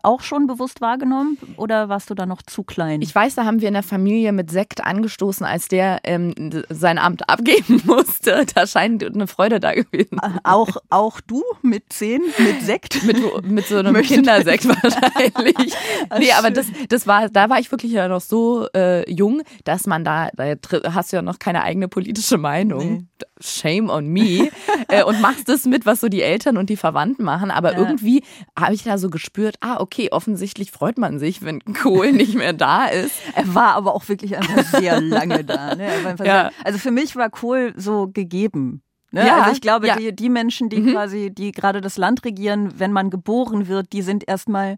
[0.03, 3.03] auch schon bewusst wahrgenommen oder warst du da noch zu klein?
[3.03, 6.34] Ich weiß, da haben wir in der Familie mit Sekt angestoßen, als der ähm,
[6.69, 8.45] sein Amt abgeben musste.
[8.55, 10.19] Da scheint eine Freude da gewesen.
[10.43, 13.03] auch, auch du mit zehn, mit Sekt?
[13.05, 13.19] Mit,
[13.51, 15.75] mit so einem Kindersekt wahrscheinlich.
[16.19, 19.87] nee, aber das, das war, da war ich wirklich ja noch so äh, jung, dass
[19.87, 20.55] man da, da
[20.95, 23.09] hast du ja noch keine eigene politische Meinung.
[23.41, 24.49] Shame on me.
[24.89, 27.51] äh, und machst das mit, was so die Eltern und die Verwandten machen.
[27.51, 27.79] Aber Ja.
[27.79, 28.23] irgendwie
[28.59, 32.53] habe ich da so gespürt, ah, okay, offensichtlich freut man sich, wenn Kohl nicht mehr
[32.53, 33.15] da ist.
[33.35, 35.75] Er war aber auch wirklich einfach sehr lange da.
[35.75, 35.85] Ne?
[35.85, 36.51] Er war einfach ja.
[36.65, 38.83] Also für mich war Kohl so gegeben.
[39.11, 39.27] Ne?
[39.27, 39.97] Ja, also ich glaube, ja.
[39.97, 40.93] die, die Menschen, die mhm.
[40.93, 44.77] quasi, die gerade das Land regieren, wenn man geboren wird, die sind erstmal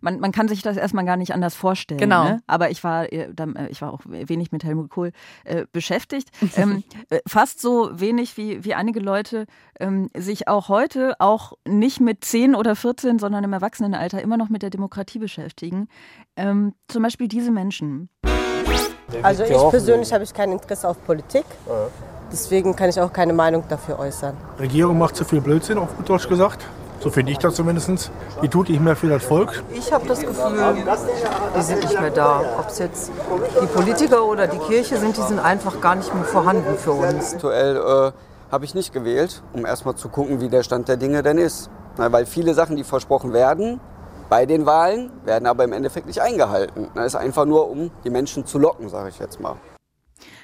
[0.00, 1.98] man, man kann sich das erstmal gar nicht anders vorstellen.
[1.98, 2.24] Genau.
[2.24, 2.42] Ne?
[2.46, 5.12] Aber ich war, äh, äh, ich war auch wenig mit Helmut Kohl
[5.44, 6.30] äh, beschäftigt.
[6.56, 9.46] ähm, äh, fast so wenig wie, wie einige Leute
[9.80, 14.48] ähm, sich auch heute auch nicht mit 10 oder 14, sondern im Erwachsenenalter immer noch
[14.48, 15.88] mit der Demokratie beschäftigen.
[16.36, 18.08] Ähm, zum Beispiel diese Menschen.
[19.22, 21.44] Also ich persönlich habe ich kein Interesse auf Politik.
[22.30, 24.36] Deswegen kann ich auch keine Meinung dafür äußern.
[24.58, 26.64] Regierung macht zu viel Blödsinn, auf gut Deutsch gesagt.
[26.98, 28.10] So finde ich das zumindest.
[28.42, 29.62] Die tut nicht mehr für das Volk.
[29.72, 30.74] Ich habe das Gefühl,
[31.56, 32.42] die sind nicht mehr da.
[32.58, 33.12] Ob es jetzt
[33.62, 37.34] die Politiker oder die Kirche sind, die sind einfach gar nicht mehr vorhanden für uns.
[37.34, 38.12] Aktuell äh,
[38.50, 41.70] habe ich nicht gewählt, um erstmal zu gucken, wie der Stand der Dinge denn ist.
[41.98, 43.78] Na, weil viele Sachen, die versprochen werden,
[44.28, 46.88] bei den Wahlen, werden aber im Endeffekt nicht eingehalten.
[46.94, 49.56] Das ist einfach nur, um die Menschen zu locken, sage ich jetzt mal.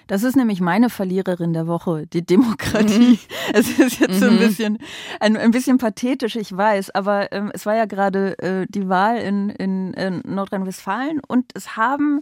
[0.06, 3.12] Das ist nämlich meine Verliererin der Woche, die Demokratie.
[3.12, 3.18] Mhm.
[3.54, 4.38] Es ist jetzt so ein mhm.
[4.38, 4.78] bisschen,
[5.20, 9.18] ein, ein bisschen pathetisch, ich weiß, aber ähm, es war ja gerade äh, die Wahl
[9.18, 12.20] in, in, in Nordrhein-Westfalen und es haben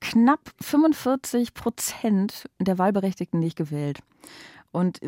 [0.00, 4.00] knapp 45 Prozent der Wahlberechtigten nicht gewählt.
[4.72, 5.00] Und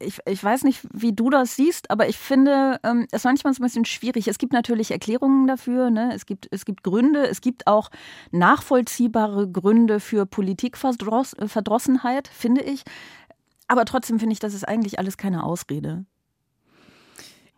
[0.00, 3.62] ich, ich weiß nicht, wie du das siehst, aber ich finde ähm, es manchmal so
[3.62, 4.28] ein bisschen schwierig.
[4.28, 6.12] Es gibt natürlich Erklärungen dafür, ne?
[6.14, 7.90] es, gibt, es gibt Gründe, es gibt auch
[8.30, 12.82] nachvollziehbare Gründe für Politikverdrossenheit, finde ich.
[13.68, 16.04] Aber trotzdem finde ich, das ist eigentlich alles keine Ausrede.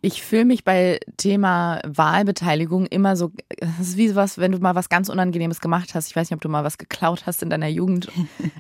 [0.04, 4.74] Ich fühle mich bei Thema Wahlbeteiligung immer so, es ist wie was, wenn du mal
[4.74, 6.08] was ganz Unangenehmes gemacht hast.
[6.08, 8.08] Ich weiß nicht, ob du mal was geklaut hast in deiner Jugend.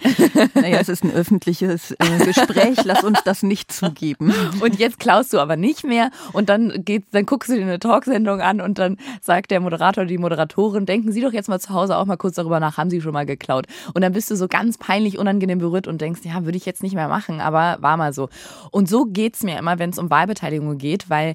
[0.54, 4.32] naja, es ist ein öffentliches äh, Gespräch, lass uns das nicht zugeben.
[4.60, 7.80] Und jetzt klaust du aber nicht mehr und dann geht, dann guckst du dir eine
[7.80, 11.58] Talksendung an und dann sagt der Moderator oder die Moderatorin, denken Sie doch jetzt mal
[11.58, 13.66] zu Hause auch mal kurz darüber nach, haben Sie schon mal geklaut?
[13.94, 16.84] Und dann bist du so ganz peinlich unangenehm berührt und denkst, ja, würde ich jetzt
[16.84, 18.28] nicht mehr machen, aber war mal so.
[18.70, 21.31] Und so geht's mir immer, wenn es um Wahlbeteiligung geht, weil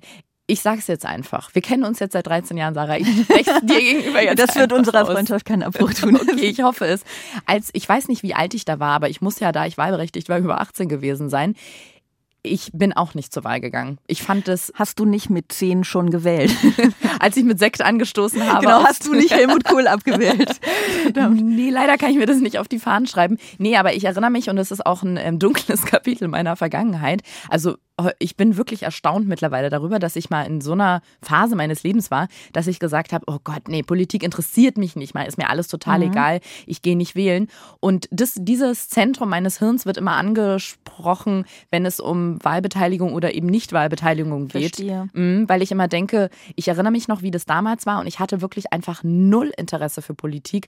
[0.47, 1.53] ich sag's jetzt einfach.
[1.53, 2.97] Wir kennen uns jetzt seit 13 Jahren, Sarah.
[2.97, 4.39] Ich spreche dir gegenüber jetzt.
[4.39, 6.15] Das wird unserer Freundschaft keinen Abbruch tun.
[6.15, 7.03] Okay, ich hoffe es.
[7.45, 9.77] Als ich weiß nicht, wie alt ich da war, aber ich muss ja, da ich
[9.77, 11.55] wahlberechtigt war, über 18 gewesen sein.
[12.43, 13.97] Ich bin auch nicht zur Wahl gegangen.
[14.07, 14.71] Ich fand das.
[14.75, 16.55] Hast du nicht mit zehn schon gewählt?
[17.19, 18.65] Als ich mit Sekt angestoßen habe.
[18.65, 20.61] Genau, hast du nicht Helmut Kohl abgewählt?
[21.13, 23.37] nee, leider kann ich mir das nicht auf die Fahnen schreiben.
[23.57, 27.21] Nee, aber ich erinnere mich, und das ist auch ein ähm, dunkles Kapitel meiner Vergangenheit.
[27.49, 27.75] Also
[28.19, 32.11] ich bin wirklich erstaunt mittlerweile darüber, dass ich mal in so einer Phase meines Lebens
[32.11, 35.49] war, dass ich gesagt habe, oh Gott, nee, Politik interessiert mich nicht mal, ist mir
[35.49, 36.11] alles total mhm.
[36.11, 37.47] egal, ich gehe nicht wählen.
[37.79, 43.47] Und das, dieses Zentrum meines Hirns wird immer angesprochen, wenn es um Wahlbeteiligung oder eben
[43.47, 44.75] Nicht-Wahlbeteiligung geht.
[44.75, 45.09] Verstehe.
[45.13, 48.19] Mhm, weil ich immer denke, ich erinnere mich noch, wie das damals war und ich
[48.19, 50.67] hatte wirklich einfach null Interesse für Politik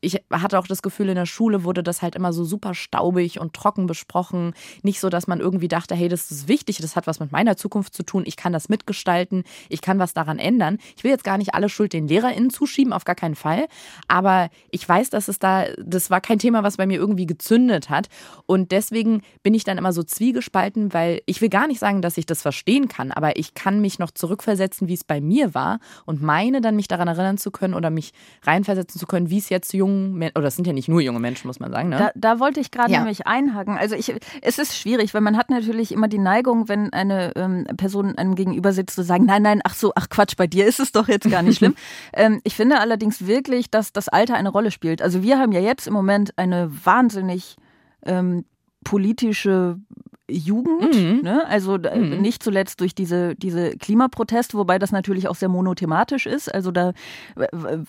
[0.00, 3.40] ich hatte auch das Gefühl, in der Schule wurde das halt immer so super staubig
[3.40, 4.52] und trocken besprochen.
[4.82, 7.56] Nicht so, dass man irgendwie dachte, hey, das ist wichtig, das hat was mit meiner
[7.56, 10.78] Zukunft zu tun, ich kann das mitgestalten, ich kann was daran ändern.
[10.96, 13.66] Ich will jetzt gar nicht alle Schuld den LehrerInnen zuschieben, auf gar keinen Fall.
[14.06, 17.88] Aber ich weiß, dass es da, das war kein Thema, was bei mir irgendwie gezündet
[17.88, 18.08] hat.
[18.44, 22.18] Und deswegen bin ich dann immer so zwiegespalten, weil ich will gar nicht sagen, dass
[22.18, 25.80] ich das verstehen kann, aber ich kann mich noch zurückversetzen, wie es bei mir war
[26.04, 29.48] und meine dann mich daran erinnern zu können oder mich reinversetzen zu können, wie es
[29.48, 31.88] jetzt jung jungen, oder es sind ja nicht nur junge Menschen, muss man sagen.
[31.88, 31.96] Ne?
[31.98, 32.98] Da, da wollte ich gerade ja.
[32.98, 33.76] nämlich einhaken.
[33.78, 37.66] Also ich, es ist schwierig, weil man hat natürlich immer die Neigung, wenn eine ähm,
[37.76, 40.80] Person einem gegenüber sitzt, zu sagen, nein, nein, ach so, ach Quatsch, bei dir ist
[40.80, 41.74] es doch jetzt gar nicht schlimm.
[42.12, 45.02] ähm, ich finde allerdings wirklich, dass das Alter eine Rolle spielt.
[45.02, 47.56] Also wir haben ja jetzt im Moment eine wahnsinnig
[48.04, 48.44] ähm,
[48.84, 49.78] politische
[50.28, 51.20] Jugend, mhm.
[51.22, 51.46] ne?
[51.46, 52.20] also mhm.
[52.20, 56.52] nicht zuletzt durch diese, diese Klimaproteste, wobei das natürlich auch sehr monothematisch ist.
[56.52, 56.92] Also da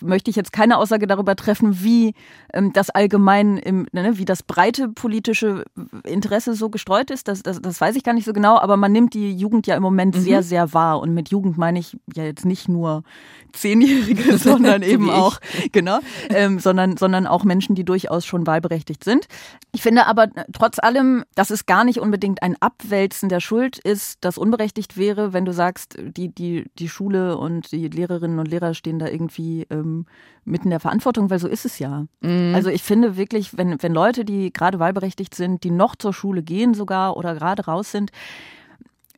[0.00, 2.14] möchte ich jetzt keine Aussage darüber treffen, wie
[2.52, 5.64] ähm, das allgemein, im, ne, wie das breite politische
[6.04, 7.26] Interesse so gestreut ist.
[7.26, 9.74] Das, das, das weiß ich gar nicht so genau, aber man nimmt die Jugend ja
[9.74, 10.20] im Moment mhm.
[10.20, 11.00] sehr, sehr wahr.
[11.00, 13.02] Und mit Jugend meine ich ja jetzt nicht nur
[13.52, 15.40] Zehnjährige, sondern eben auch,
[15.72, 15.98] genau,
[16.30, 19.26] ähm, sondern, sondern auch Menschen, die durchaus schon wahlberechtigt sind.
[19.72, 23.78] Ich finde aber äh, trotz allem, dass es gar nicht unbedingt ein Abwälzen der Schuld
[23.78, 28.48] ist, das unberechtigt wäre, wenn du sagst, die, die, die Schule und die Lehrerinnen und
[28.48, 30.06] Lehrer stehen da irgendwie ähm,
[30.44, 32.06] mitten in der Verantwortung, weil so ist es ja.
[32.20, 32.54] Mhm.
[32.54, 36.42] Also ich finde wirklich, wenn, wenn Leute, die gerade wahlberechtigt sind, die noch zur Schule
[36.42, 38.10] gehen sogar oder gerade raus sind,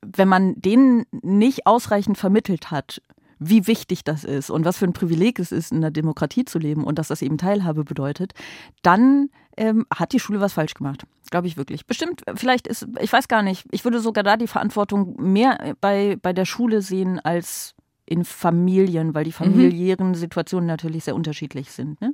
[0.03, 3.03] wenn man denen nicht ausreichend vermittelt hat,
[3.41, 6.59] wie wichtig das ist und was für ein Privileg es ist, in der Demokratie zu
[6.59, 8.35] leben und dass das eben Teilhabe bedeutet,
[8.83, 11.05] dann ähm, hat die Schule was falsch gemacht.
[11.31, 11.87] Glaube ich wirklich.
[11.87, 16.17] Bestimmt, vielleicht ist, ich weiß gar nicht, ich würde sogar da die Verantwortung mehr bei,
[16.21, 17.75] bei der Schule sehen als
[18.11, 22.01] in Familien, weil die familiären Situationen natürlich sehr unterschiedlich sind.
[22.01, 22.13] Ne?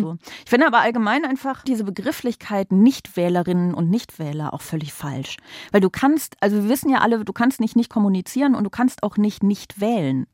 [0.00, 0.16] So.
[0.44, 5.38] Ich finde aber allgemein einfach diese Begrifflichkeit Nichtwählerinnen und Nichtwähler auch völlig falsch.
[5.72, 8.70] Weil du kannst, also wir wissen ja alle, du kannst nicht nicht kommunizieren und du
[8.70, 10.26] kannst auch nicht nicht wählen.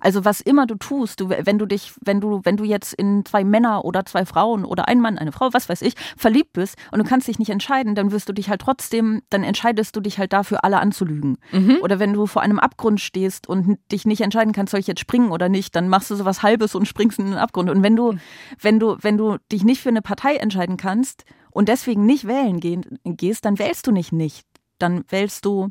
[0.00, 3.24] Also was immer du tust, du, wenn du dich, wenn du, wenn du jetzt in
[3.24, 6.76] zwei Männer oder zwei Frauen oder ein Mann, eine Frau, was weiß ich, verliebt bist
[6.90, 10.00] und du kannst dich nicht entscheiden, dann wirst du dich halt trotzdem, dann entscheidest du
[10.00, 11.38] dich halt dafür, alle anzulügen.
[11.82, 15.00] Oder wenn du vor einem Abgrund stehst und dich nicht entscheiden kannst, soll ich jetzt
[15.00, 17.68] springen oder nicht, dann machst du sowas Halbes und springst in den Abgrund.
[17.68, 18.14] Und wenn du,
[18.58, 22.60] wenn du, wenn du dich nicht für eine Partei entscheiden kannst und deswegen nicht wählen
[22.60, 24.46] gehen, gehst, dann wählst du nicht nicht.
[24.78, 25.70] Dann wählst du,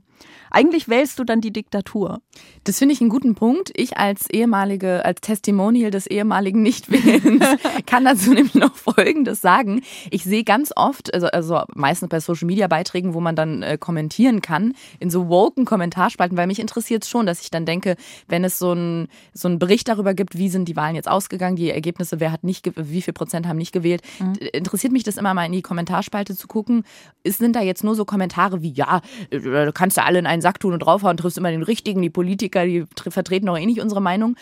[0.50, 2.22] eigentlich wählst du dann die Diktatur.
[2.64, 3.72] Das finde ich einen guten Punkt.
[3.76, 7.44] Ich als ehemalige, als Testimonial des ehemaligen Nichtwählens
[7.86, 9.82] kann dazu nämlich noch Folgendes sagen.
[10.10, 13.78] Ich sehe ganz oft, also, also meistens bei Social Media Beiträgen, wo man dann äh,
[13.78, 17.96] kommentieren kann, in so woken Kommentarspalten, weil mich interessiert es schon, dass ich dann denke,
[18.28, 21.56] wenn es so einen so einen Bericht darüber gibt, wie sind die Wahlen jetzt ausgegangen,
[21.56, 25.18] die Ergebnisse, wer hat nicht, wie viel Prozent haben nicht gewählt, d- interessiert mich das
[25.18, 26.84] immer mal in die Kommentarspalte zu gucken.
[27.24, 30.28] Es sind da jetzt nur so Kommentare wie, ja, äh, du kannst ja alle in
[30.28, 33.58] einen Sack tun und draufhauen, triffst immer den richtigen, die Politiker, die tr- vertreten auch
[33.58, 34.36] eh nicht unsere Meinung.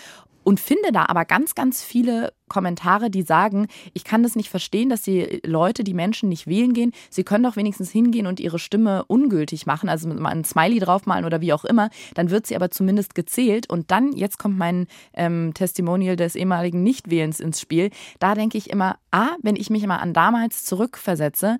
[0.43, 4.89] Und finde da aber ganz, ganz viele Kommentare, die sagen, ich kann das nicht verstehen,
[4.89, 6.91] dass die Leute, die Menschen nicht wählen gehen.
[7.11, 11.25] Sie können doch wenigstens hingehen und ihre Stimme ungültig machen, also mal ein Smiley draufmalen
[11.25, 11.91] oder wie auch immer.
[12.15, 13.69] Dann wird sie aber zumindest gezählt.
[13.69, 17.91] Und dann, jetzt kommt mein ähm, Testimonial des ehemaligen Nichtwählens ins Spiel.
[18.17, 21.59] Da denke ich immer, ah, wenn ich mich immer an damals zurückversetze,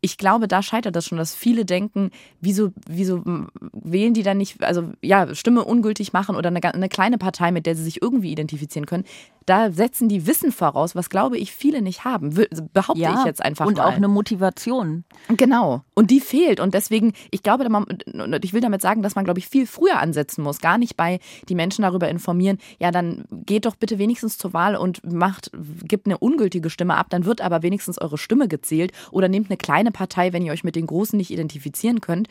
[0.00, 2.10] ich glaube, da scheitert das schon, dass viele denken,
[2.40, 3.22] wieso, wieso
[3.72, 7.66] wählen die dann nicht, also ja, Stimme ungültig machen oder eine, eine kleine Partei, mit
[7.66, 9.04] der sie sich irgendwie identifizieren können.
[9.50, 12.34] Da setzen die Wissen voraus, was glaube ich viele nicht haben.
[12.36, 13.86] Wür- Behaupte ich jetzt einfach und mal.
[13.86, 15.02] auch eine Motivation.
[15.28, 15.82] Genau.
[15.94, 16.60] Und die fehlt.
[16.60, 19.66] Und deswegen, ich glaube, man- und ich will damit sagen, dass man, glaube ich, viel
[19.66, 20.60] früher ansetzen muss.
[20.60, 24.76] Gar nicht bei die Menschen darüber informieren, ja, dann geht doch bitte wenigstens zur Wahl
[24.76, 25.50] und macht,
[25.82, 29.56] gibt eine ungültige Stimme ab, dann wird aber wenigstens eure Stimme gezählt oder nehmt eine
[29.56, 32.28] kleine Partei, wenn ihr euch mit den Großen nicht identifizieren könnt.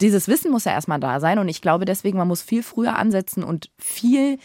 [0.00, 2.96] Dieses Wissen muss ja erstmal da sein und ich glaube deswegen, man muss viel früher
[2.96, 4.38] ansetzen und viel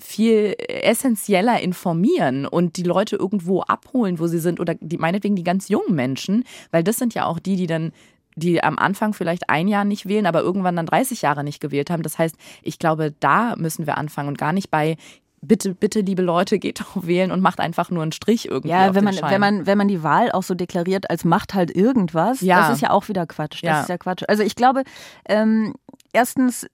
[0.00, 5.44] viel essentieller informieren und die Leute irgendwo abholen, wo sie sind oder die meinetwegen die
[5.44, 7.92] ganz jungen Menschen, weil das sind ja auch die, die dann
[8.36, 11.90] die am Anfang vielleicht ein Jahr nicht wählen, aber irgendwann dann 30 Jahre nicht gewählt
[11.90, 12.02] haben.
[12.02, 14.96] Das heißt, ich glaube, da müssen wir anfangen und gar nicht bei
[15.42, 18.68] bitte, bitte, liebe Leute, geht doch wählen und macht einfach nur einen Strich irgendwie.
[18.70, 19.30] Ja, wenn man, Schein.
[19.30, 22.60] wenn man, wenn man die Wahl auch so deklariert als macht halt irgendwas, Ja.
[22.68, 23.56] das ist ja auch wieder Quatsch.
[23.62, 23.80] Das Ja.
[23.82, 24.22] ist ja Quatsch.
[24.28, 24.84] Also ich glaube,
[25.28, 25.74] ähm,
[26.12, 26.66] erstens,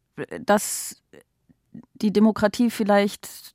[0.45, 1.03] dass
[1.95, 3.55] die Demokratie vielleicht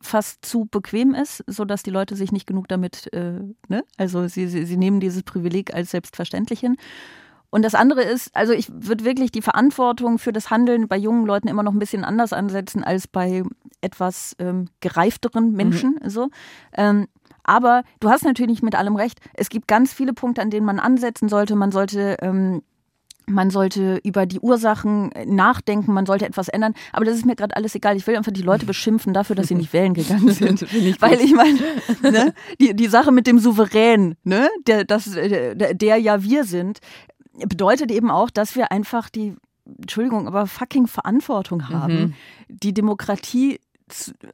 [0.00, 3.84] fast zu bequem ist, so dass die Leute sich nicht genug damit, äh, ne?
[3.96, 6.76] Also sie, sie, sie nehmen dieses Privileg als selbstverständlich hin.
[7.50, 11.26] Und das andere ist, also ich würde wirklich die Verantwortung für das Handeln bei jungen
[11.26, 13.42] Leuten immer noch ein bisschen anders ansetzen als bei
[13.82, 16.00] etwas ähm, gereifteren Menschen.
[16.06, 16.30] So.
[16.72, 17.08] Ähm,
[17.44, 19.20] aber du hast natürlich mit allem recht.
[19.34, 21.54] Es gibt ganz viele Punkte, an denen man ansetzen sollte.
[21.54, 22.62] Man sollte ähm,
[23.32, 26.74] man sollte über die Ursachen nachdenken, man sollte etwas ändern.
[26.92, 27.96] Aber das ist mir gerade alles egal.
[27.96, 30.62] Ich will einfach die Leute beschimpfen dafür, dass sie nicht wählen gegangen sind.
[31.00, 31.58] Weil ich meine,
[32.02, 36.80] ne, die, die Sache mit dem Souverän, ne, der, das, der, der ja wir sind,
[37.32, 42.14] bedeutet eben auch, dass wir einfach die, Entschuldigung, aber fucking Verantwortung haben,
[42.48, 43.60] die Demokratie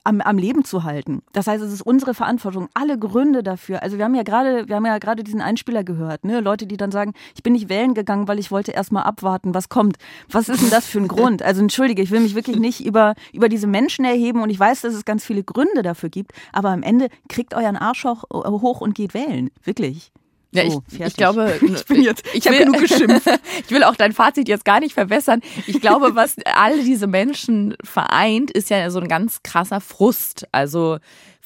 [0.05, 1.23] am, am Leben zu halten.
[1.33, 3.83] Das heißt, es ist unsere Verantwortung, alle Gründe dafür.
[3.83, 6.41] Also wir haben ja gerade, wir haben ja gerade diesen Einspieler gehört, ne?
[6.41, 9.55] Leute, die dann sagen, ich bin nicht wählen gegangen, weil ich wollte erst mal abwarten,
[9.55, 9.97] was kommt.
[10.31, 11.43] Was ist denn das für ein Grund?
[11.43, 14.83] Also entschuldige, ich will mich wirklich nicht über, über diese Menschen erheben und ich weiß,
[14.83, 18.81] dass es ganz viele Gründe dafür gibt, aber am Ende kriegt euren Arsch hoch, hoch
[18.81, 19.51] und geht wählen.
[19.65, 20.13] Wirklich.
[20.53, 23.27] Ja, So, ich, ich glaube, Ich bin jetzt- ich hab will- genug geschimpft.
[23.67, 25.41] ich will auch dein Fazit jetzt gar nicht verbessern.
[25.67, 30.47] Ich glaube, was alle diese Menschen vereint, ist ja so ein ganz krasser Frust.
[30.53, 30.99] Also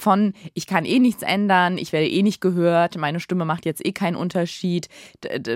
[0.03, 3.85] von, ich kann eh nichts ändern, ich werde eh nicht gehört, meine Stimme macht jetzt
[3.85, 4.89] eh keinen Unterschied,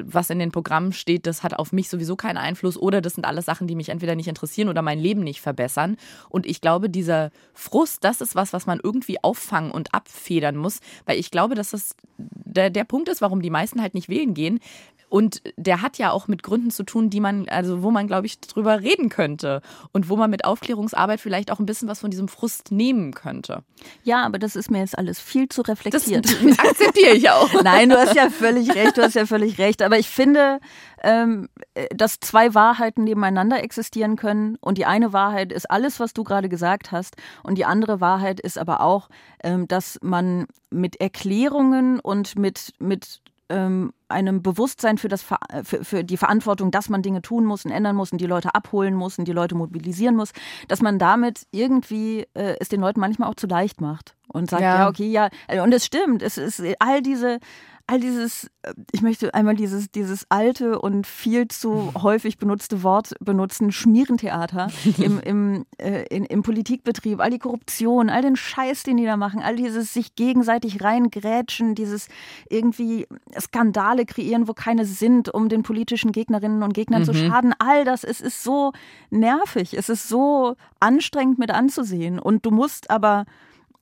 [0.05, 3.25] was in den Programmen steht, das hat auf mich sowieso keinen Einfluss oder das sind
[3.25, 5.97] alles Sachen, die mich entweder nicht interessieren oder mein Leben nicht verbessern.
[6.29, 10.81] Und ich glaube, dieser Frust, das ist was, was man irgendwie auffangen und abfedern muss,
[11.05, 14.33] weil ich glaube, dass das der, der Punkt ist, warum die meisten halt nicht wählen
[14.33, 14.61] gehen.
[15.09, 18.27] Und der hat ja auch mit Gründen zu tun, die man, also wo man, glaube
[18.27, 19.63] ich, drüber reden könnte.
[19.93, 23.63] Und wo man mit Aufklärungsarbeit vielleicht auch ein bisschen was von diesem Frust nehmen könnte.
[24.03, 26.27] Ja, aber das ist mir jetzt alles viel zu Das reflektiert.
[26.59, 27.51] akzeptiere ich auch.
[27.63, 29.83] Nein, du hast ja völlig recht, du hast ja völlig recht.
[29.83, 30.59] Aber ich finde,
[31.03, 34.57] ähm, äh, dass zwei Wahrheiten nebeneinander existieren können.
[34.61, 37.17] Und die eine Wahrheit ist alles, was du gerade gesagt hast.
[37.45, 39.09] Und die andere Wahrheit ist aber auch,
[39.43, 46.05] ähm, dass man mit Erklärungen und mit, mit ähm, einem Bewusstsein für, das, für, für
[46.05, 49.19] die Verantwortung, dass man Dinge tun muss und ändern muss und die Leute abholen muss
[49.19, 50.33] und die Leute mobilisieren muss,
[50.69, 54.63] dass man damit irgendwie äh, es den Leuten manchmal auch zu leicht macht und sagt,
[54.63, 55.29] ja, ja okay, ja,
[55.63, 57.39] und es stimmt, es ist all diese
[57.87, 63.15] all dieses, äh, ich möchte einmal dieses, dieses alte und viel zu häufig benutzte Wort
[63.21, 64.69] benutzen, Schmierentheater
[64.99, 69.17] im, im, äh, in, im Politikbetrieb, all die Korruption, all den Scheiß, den die da
[69.17, 72.09] machen, all dieses sich gegenseitig reingrätschen, dieses
[72.49, 73.07] irgendwie
[73.39, 77.07] Skandale kreieren, wo keine sind, um den politischen Gegnerinnen und Gegnern mhm.
[77.07, 78.73] zu schaden, all das, es ist so
[79.11, 82.19] nervig, es ist so anstrengend mit anzusehen.
[82.19, 83.25] Und du musst aber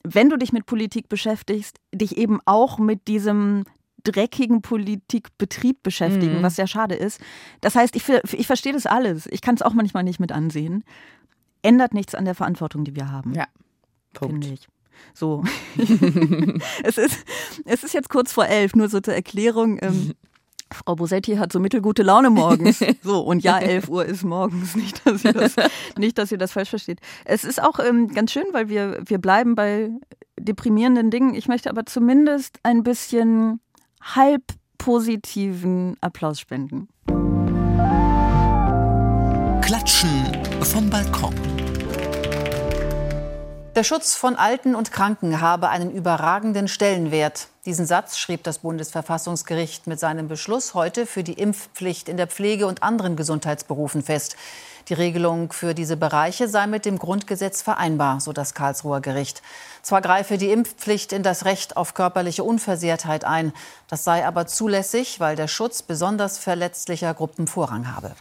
[0.04, 3.64] wenn du dich mit Politik beschäftigst, dich eben auch mit diesem
[4.04, 6.42] dreckigen Politikbetrieb beschäftigen, mhm.
[6.42, 7.20] was sehr schade ist.
[7.60, 9.26] Das heißt, ich, ich verstehe das alles.
[9.30, 10.84] Ich kann es auch manchmal nicht mit ansehen.
[11.62, 13.34] Ändert nichts an der Verantwortung, die wir haben.
[13.34, 13.46] Ja.
[14.12, 14.44] Punkt.
[14.44, 14.68] Finde ich.
[15.12, 15.42] So.
[16.84, 17.24] es, ist,
[17.64, 19.78] es ist jetzt kurz vor elf, nur so zur Erklärung.
[19.82, 20.12] Ähm,
[20.72, 22.82] Frau Bosetti hat so mittelgute Laune morgens.
[23.02, 24.74] So, und ja, 11 Uhr ist morgens.
[24.74, 25.54] Nicht, dass ihr das,
[25.98, 27.00] nicht, dass ihr das falsch versteht.
[27.24, 29.90] Es ist auch ähm, ganz schön, weil wir, wir bleiben bei
[30.38, 31.34] deprimierenden Dingen.
[31.34, 33.60] Ich möchte aber zumindest ein bisschen
[34.04, 34.42] halb
[34.78, 36.88] positiven Applaus spenden.
[39.62, 40.10] Klatschen
[40.62, 41.34] vom Balkon.
[43.74, 47.48] Der Schutz von Alten und Kranken habe einen überragenden Stellenwert.
[47.66, 52.66] Diesen Satz schrieb das Bundesverfassungsgericht mit seinem Beschluss heute für die Impfpflicht in der Pflege
[52.66, 54.36] und anderen Gesundheitsberufen fest.
[54.88, 59.42] Die Regelung für diese Bereiche sei mit dem Grundgesetz vereinbar, so das Karlsruher Gericht.
[59.82, 63.52] Zwar greife die Impfpflicht in das Recht auf körperliche Unversehrtheit ein,
[63.88, 68.14] das sei aber zulässig, weil der Schutz besonders verletzlicher Gruppen Vorrang habe.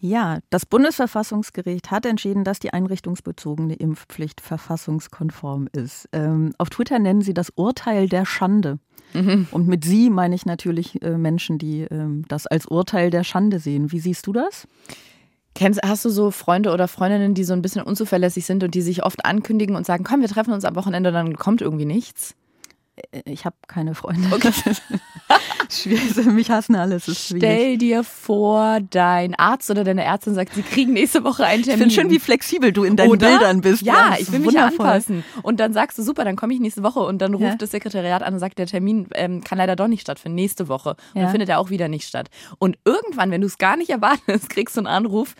[0.00, 6.08] Ja, das Bundesverfassungsgericht hat entschieden, dass die einrichtungsbezogene Impfpflicht verfassungskonform ist.
[6.12, 8.78] Ähm, auf Twitter nennen sie das Urteil der Schande.
[9.14, 9.48] Mhm.
[9.50, 13.58] Und mit sie meine ich natürlich äh, Menschen, die äh, das als Urteil der Schande
[13.58, 13.90] sehen.
[13.90, 14.68] Wie siehst du das?
[15.56, 18.82] Kennst, hast du so Freunde oder Freundinnen, die so ein bisschen unzuverlässig sind und die
[18.82, 22.34] sich oft ankündigen und sagen, komm, wir treffen uns am Wochenende, dann kommt irgendwie nichts?
[23.12, 24.28] Äh, ich habe keine Freunde.
[24.34, 24.52] Okay.
[25.70, 27.00] Schwierig, mich hassen alle.
[27.00, 31.88] Stell dir vor, dein Arzt oder deine Ärztin sagt, sie kriegen nächste Woche einen Termin.
[31.88, 33.28] Ich finde schön, wie flexibel du in deinen oder?
[33.28, 33.82] Bildern bist.
[33.82, 35.24] Ja, ich will mich ja anpassen.
[35.42, 37.00] Und dann sagst du, super, dann komme ich nächste Woche.
[37.00, 37.56] Und dann ruft ja.
[37.56, 40.90] das Sekretariat an und sagt, der Termin ähm, kann leider doch nicht stattfinden, nächste Woche.
[40.90, 41.22] Und ja.
[41.22, 42.28] dann findet er auch wieder nicht statt.
[42.58, 45.34] Und irgendwann, wenn du es gar nicht erwartest, kriegst du einen Anruf,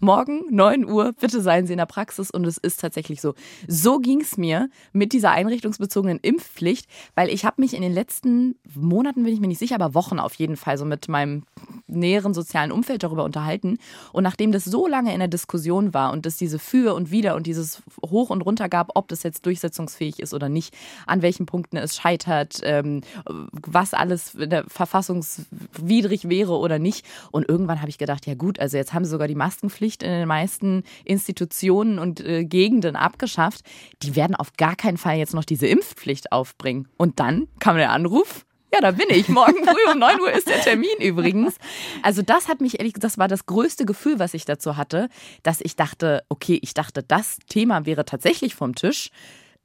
[0.00, 2.30] morgen 9 Uhr, bitte seien Sie in der Praxis.
[2.30, 3.34] Und es ist tatsächlich so.
[3.68, 8.56] So ging es mir mit dieser einrichtungsbezogenen Impfpflicht, weil ich habe mich in den letzten
[8.74, 11.44] Monaten, bin ich mir nicht sicher, aber Wochen auf jeden Fall so mit meinem
[11.86, 13.78] näheren sozialen Umfeld darüber unterhalten.
[14.12, 17.36] Und nachdem das so lange in der Diskussion war und es diese Für und Wider
[17.36, 20.74] und dieses Hoch und Runter gab, ob das jetzt durchsetzungsfähig ist oder nicht,
[21.06, 24.36] an welchen Punkten es scheitert, ähm, was alles
[24.68, 27.04] verfassungswidrig wäre oder nicht.
[27.30, 30.02] Und irgendwann habe ich gedacht, ja gut, also jetzt haben sie sogar die Maskenpflicht Impfpflicht
[30.02, 33.62] in den meisten Institutionen und äh, Gegenden abgeschafft.
[34.02, 36.88] Die werden auf gar keinen Fall jetzt noch diese Impfpflicht aufbringen.
[36.96, 39.28] Und dann kam der Anruf, ja, da bin ich.
[39.28, 41.56] Morgen früh um 9 Uhr ist der Termin übrigens.
[42.02, 45.08] Also das hat mich ehrlich das war das größte Gefühl, was ich dazu hatte,
[45.42, 49.10] dass ich dachte, okay, ich dachte, das Thema wäre tatsächlich vom Tisch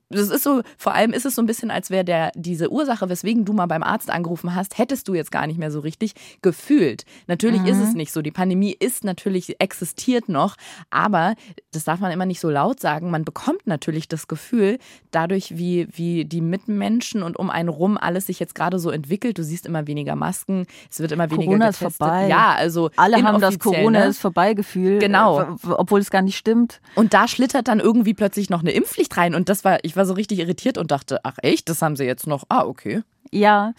[0.10, 3.10] das ist so, vor allem ist es so ein bisschen, als wäre der diese Ursache,
[3.10, 6.13] weswegen du mal beim Arzt angerufen hast, hättest du jetzt gar nicht mehr so richtig
[6.41, 7.06] gefühlt.
[7.28, 7.68] Natürlich mhm.
[7.68, 7.98] ist es mhm.
[7.98, 8.22] nicht so.
[8.22, 10.56] Die Pandemie ist natürlich, existiert noch,
[10.89, 11.36] aber
[11.76, 13.12] das darf man immer nicht so laut sagen.
[13.12, 14.80] Man bekommt natürlich das Gefühl,
[15.12, 19.38] dadurch, wie, wie die Mitmenschen und um einen rum alles sich jetzt gerade so entwickelt.
[19.38, 21.90] Du siehst immer weniger Masken, es wird immer weniger Corona getestet.
[21.90, 22.28] ist vorbei.
[22.28, 24.06] Ja, also alle haben das Corona ne?
[24.06, 25.00] ist vorbei Gefühl.
[25.00, 25.58] Genau.
[25.64, 26.82] Obwohl es gar nicht stimmt.
[26.96, 30.06] Und da schlittert dann irgendwie plötzlich noch eine Impfpflicht rein und das war, ich war
[30.06, 32.44] so richtig irritiert und dachte, ach echt, das haben sie jetzt noch.
[32.50, 33.04] Ah, okay.
[33.32, 33.74] Ja,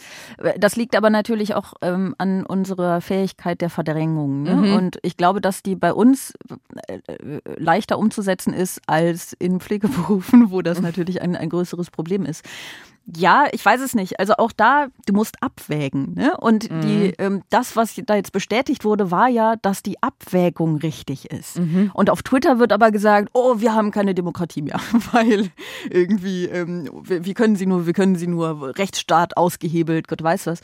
[0.59, 4.43] das liegt aber natürlich auch ähm, an unserer Fähigkeit der Verdrängung.
[4.43, 4.55] Ne?
[4.55, 4.75] Mhm.
[4.75, 6.35] Und ich glaube, dass die bei uns
[6.89, 7.01] äh,
[7.57, 12.45] leichter umzusetzen ist als in Pflegeberufen, wo das natürlich ein, ein größeres Problem ist.
[13.15, 14.19] Ja, ich weiß es nicht.
[14.19, 16.15] Also auch da, du musst abwägen.
[16.15, 16.37] Ne?
[16.39, 16.81] Und mhm.
[16.81, 21.59] die, ähm, das, was da jetzt bestätigt wurde, war ja, dass die Abwägung richtig ist.
[21.61, 21.93] Mhm.
[21.95, 24.81] Und auf Twitter wird aber gesagt, oh, wir haben keine Demokratie mehr,
[25.13, 25.51] weil
[25.89, 30.61] irgendwie, ähm, wie können sie nur, wie können sie nur Rechtsstaat ausgehebelt, Gott weiß was.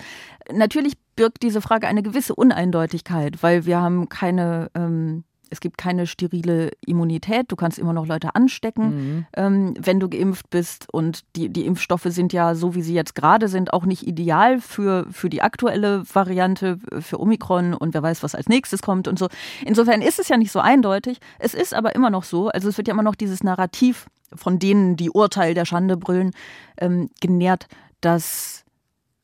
[0.52, 6.06] Natürlich birgt diese Frage eine gewisse Uneindeutigkeit, weil wir haben keine ähm, es gibt keine
[6.06, 9.26] sterile Immunität, du kannst immer noch Leute anstecken, mhm.
[9.36, 10.88] ähm, wenn du geimpft bist.
[10.90, 14.60] Und die, die Impfstoffe sind ja, so wie sie jetzt gerade sind, auch nicht ideal
[14.60, 19.18] für, für die aktuelle Variante, für Omikron und wer weiß, was als nächstes kommt und
[19.18, 19.28] so.
[19.64, 21.18] Insofern ist es ja nicht so eindeutig.
[21.38, 24.58] Es ist aber immer noch so, also es wird ja immer noch dieses Narrativ von
[24.58, 26.30] denen, die Urteil der Schande brüllen,
[26.78, 27.66] ähm, genährt,
[28.00, 28.64] dass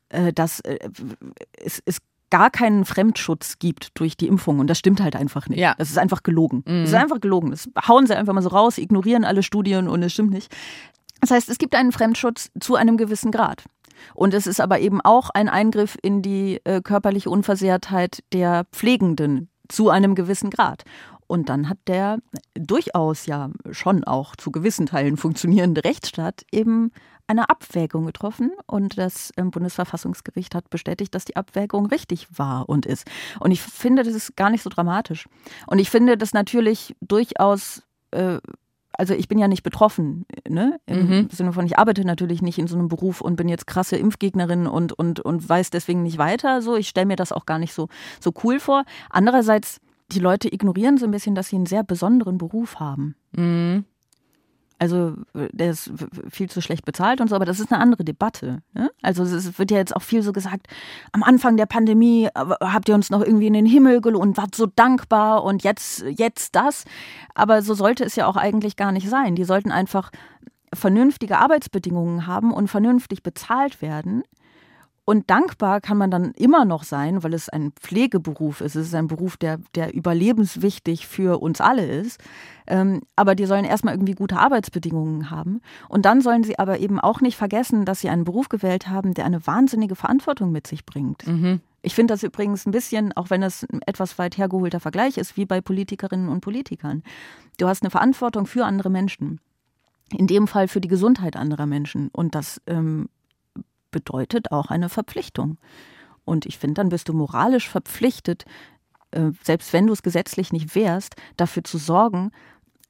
[0.09, 0.77] äh, dass äh,
[1.53, 1.99] es, es
[2.29, 4.59] gar keinen Fremdschutz gibt durch die Impfung.
[4.59, 5.59] Und das stimmt halt einfach nicht.
[5.59, 5.75] Ja.
[5.77, 6.63] Das ist einfach gelogen.
[6.65, 6.81] Mhm.
[6.81, 7.51] Das ist einfach gelogen.
[7.51, 10.55] Das hauen sie einfach mal so raus, ignorieren alle Studien und es stimmt nicht.
[11.21, 13.63] Das heißt, es gibt einen Fremdschutz zu einem gewissen Grad.
[14.13, 19.49] Und es ist aber eben auch ein Eingriff in die äh, körperliche Unversehrtheit der Pflegenden
[19.67, 20.83] zu einem gewissen Grad.
[21.27, 22.19] Und dann hat der
[22.55, 26.91] durchaus ja schon auch zu gewissen Teilen funktionierende Rechtsstaat eben
[27.29, 32.85] eine Abwägung getroffen und das ähm, Bundesverfassungsgericht hat bestätigt, dass die Abwägung richtig war und
[32.85, 33.05] ist.
[33.39, 35.27] Und ich finde, das ist gar nicht so dramatisch.
[35.67, 38.39] Und ich finde das natürlich durchaus äh,
[38.93, 40.77] also ich bin ja nicht betroffen, ne?
[40.85, 41.29] Im Mhm.
[41.31, 44.67] Sinne von, ich arbeite natürlich nicht in so einem Beruf und bin jetzt krasse Impfgegnerin
[44.67, 46.61] und, und, und weiß deswegen nicht weiter.
[46.61, 47.87] So, ich stelle mir das auch gar nicht so,
[48.19, 48.83] so cool vor.
[49.09, 49.79] Andererseits,
[50.11, 53.15] die Leute ignorieren so ein bisschen, dass sie einen sehr besonderen Beruf haben.
[53.31, 53.85] Mhm.
[54.79, 55.91] Also der ist
[56.29, 58.61] viel zu schlecht bezahlt und so, aber das ist eine andere Debatte.
[58.73, 58.89] Ne?
[59.01, 60.67] Also es wird ja jetzt auch viel so gesagt,
[61.11, 64.55] am Anfang der Pandemie äh, habt ihr uns noch irgendwie in den Himmel gelohnt wart
[64.55, 66.85] so dankbar und jetzt, jetzt das.
[67.35, 69.35] Aber so sollte es ja auch eigentlich gar nicht sein.
[69.35, 70.11] Die sollten einfach
[70.73, 74.23] vernünftige Arbeitsbedingungen haben und vernünftig bezahlt werden.
[75.09, 78.75] Und dankbar kann man dann immer noch sein, weil es ein Pflegeberuf ist.
[78.75, 82.21] Es ist ein Beruf, der, der überlebenswichtig für uns alle ist.
[82.67, 85.61] Ähm, aber die sollen erstmal irgendwie gute Arbeitsbedingungen haben.
[85.87, 89.15] Und dann sollen sie aber eben auch nicht vergessen, dass sie einen Beruf gewählt haben,
[89.15, 91.25] der eine wahnsinnige Verantwortung mit sich bringt.
[91.25, 91.61] Mhm.
[91.81, 95.37] Ich finde das übrigens ein bisschen, auch wenn es ein etwas weit hergeholter Vergleich ist,
[95.37, 97.01] wie bei Politikerinnen und Politikern.
[97.57, 99.41] Du hast eine Verantwortung für andere Menschen.
[100.15, 102.09] In dem Fall für die Gesundheit anderer Menschen.
[102.09, 103.09] Und das ähm,
[103.91, 105.57] bedeutet auch eine Verpflichtung.
[106.25, 108.45] Und ich finde, dann bist du moralisch verpflichtet,
[109.11, 112.31] äh, selbst wenn du es gesetzlich nicht wärst, dafür zu sorgen,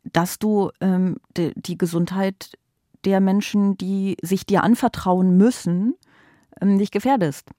[0.03, 2.57] dass du ähm, die, die Gesundheit
[3.05, 5.95] der Menschen, die sich dir anvertrauen müssen,
[6.61, 7.49] ähm, nicht gefährdest.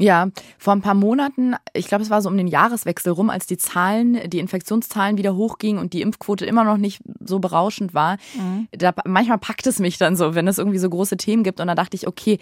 [0.00, 0.28] Ja,
[0.58, 3.58] vor ein paar Monaten, ich glaube, es war so um den Jahreswechsel rum, als die
[3.58, 8.16] Zahlen, die Infektionszahlen wieder hochgingen und die Impfquote immer noch nicht so berauschend war.
[8.34, 8.68] Mhm.
[8.72, 11.60] Da, manchmal packt es mich dann so, wenn es irgendwie so große Themen gibt.
[11.60, 12.38] Und da dachte ich, okay,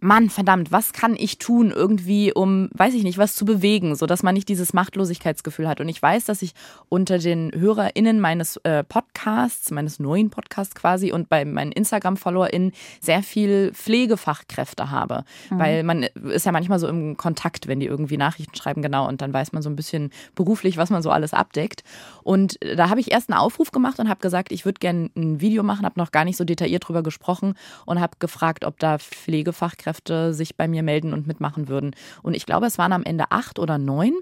[0.00, 4.06] Mann, verdammt, was kann ich tun irgendwie, um, weiß ich nicht, was zu bewegen, so
[4.06, 5.80] dass man nicht dieses Machtlosigkeitsgefühl hat.
[5.80, 6.52] Und ich weiß, dass ich
[6.88, 13.24] unter den HörerInnen meines äh, Podcasts, meines neuen Podcasts quasi und bei meinen Instagram-FollowerInnen sehr
[13.24, 15.24] viel Pflegefachkräfte habe.
[15.50, 15.58] Mhm.
[15.58, 19.20] Weil man ist ja manchmal so im Kontakt, wenn die irgendwie Nachrichten schreiben, genau, und
[19.20, 21.82] dann weiß man so ein bisschen beruflich, was man so alles abdeckt.
[22.22, 25.10] Und äh, da habe ich erst einen Aufruf gemacht und habe gesagt, ich würde gerne
[25.16, 28.78] ein Video machen, habe noch gar nicht so detailliert drüber gesprochen und habe gefragt, ob
[28.78, 29.87] da Pflegefachkräfte
[30.34, 31.94] sich bei mir melden und mitmachen würden.
[32.22, 34.14] Und ich glaube, es waren am Ende acht oder neun.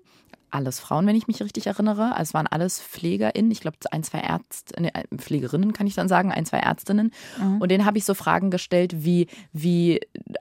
[0.57, 2.17] Alles Frauen, wenn ich mich richtig erinnere.
[2.17, 3.51] Also es waren alles PflegerInnen.
[3.51, 7.13] Ich glaube, ein, zwei Ärzte, nee, Pflegerinnen kann ich dann sagen, ein, zwei Ärztinnen.
[7.39, 7.61] Mhm.
[7.61, 10.01] Und denen habe ich so Fragen gestellt, wie, wie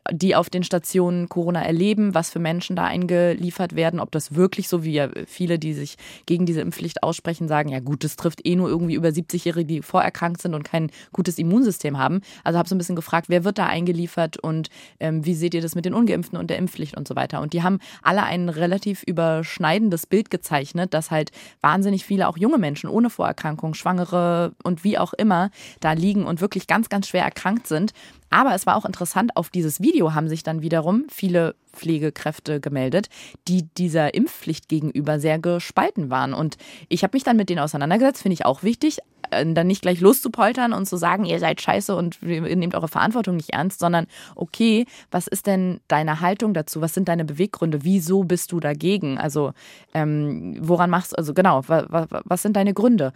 [0.09, 4.69] die auf den Stationen Corona erleben, was für Menschen da eingeliefert werden, ob das wirklich
[4.69, 8.45] so, wie ja viele, die sich gegen diese Impfpflicht aussprechen, sagen, ja gut, das trifft
[8.47, 12.21] eh nur irgendwie über 70-Jährige, die vorerkrankt sind und kein gutes Immunsystem haben.
[12.45, 14.69] Also habe so ein bisschen gefragt, wer wird da eingeliefert und
[15.01, 17.41] ähm, wie seht ihr das mit den Ungeimpften und der Impfpflicht und so weiter.
[17.41, 21.31] Und die haben alle ein relativ überschneidendes Bild gezeichnet, dass halt
[21.61, 25.49] wahnsinnig viele auch junge Menschen ohne Vorerkrankung, Schwangere und wie auch immer
[25.79, 27.93] da liegen und wirklich ganz, ganz schwer erkrankt sind.
[28.29, 33.07] Aber es war auch interessant, auf dieses Video haben sich dann wiederum viele Pflegekräfte gemeldet,
[33.47, 36.33] die dieser Impfpflicht gegenüber sehr gespalten waren.
[36.33, 36.57] Und
[36.89, 38.99] ich habe mich dann mit denen auseinandergesetzt, finde ich auch wichtig,
[39.31, 42.87] äh, dann nicht gleich loszupoltern und zu sagen, ihr seid scheiße und ihr nehmt eure
[42.87, 46.81] Verantwortung nicht ernst, sondern okay, was ist denn deine Haltung dazu?
[46.81, 47.83] Was sind deine Beweggründe?
[47.83, 49.17] Wieso bist du dagegen?
[49.17, 49.53] Also
[49.93, 53.13] ähm, woran machst du, also genau, wa, wa, was sind deine Gründe?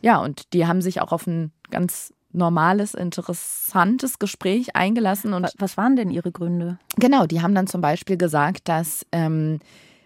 [0.00, 5.32] Ja, und die haben sich auch auf ein ganz normales, interessantes Gespräch eingelassen.
[5.32, 6.78] Und was waren denn ihre Gründe?
[6.96, 9.60] Genau, die haben dann zum Beispiel gesagt, dass ähm,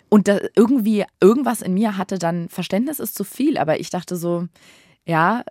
[0.08, 4.16] und da irgendwie irgendwas in mir hatte dann Verständnis ist zu viel, aber ich dachte
[4.16, 4.46] so,
[5.04, 5.44] ja,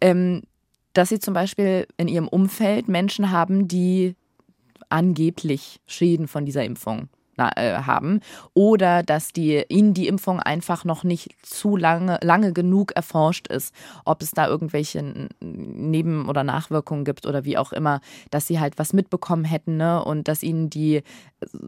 [0.00, 0.42] ähm,
[0.92, 4.14] dass sie zum Beispiel in ihrem Umfeld Menschen haben, die
[4.88, 8.20] angeblich Schäden von dieser Impfung haben
[8.54, 13.74] oder dass die ihnen die Impfung einfach noch nicht zu lange lange genug erforscht ist,
[14.04, 18.78] ob es da irgendwelche Neben- oder Nachwirkungen gibt oder wie auch immer, dass sie halt
[18.78, 20.04] was mitbekommen hätten ne?
[20.04, 21.02] und dass ihnen die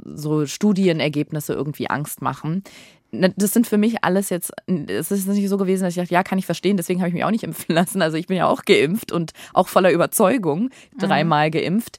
[0.04, 2.62] so Studienergebnisse irgendwie Angst machen
[3.10, 6.22] das sind für mich alles jetzt, es ist nicht so gewesen, dass ich dachte, ja,
[6.22, 8.02] kann ich verstehen, deswegen habe ich mich auch nicht impfen lassen.
[8.02, 11.98] Also ich bin ja auch geimpft und auch voller Überzeugung dreimal geimpft.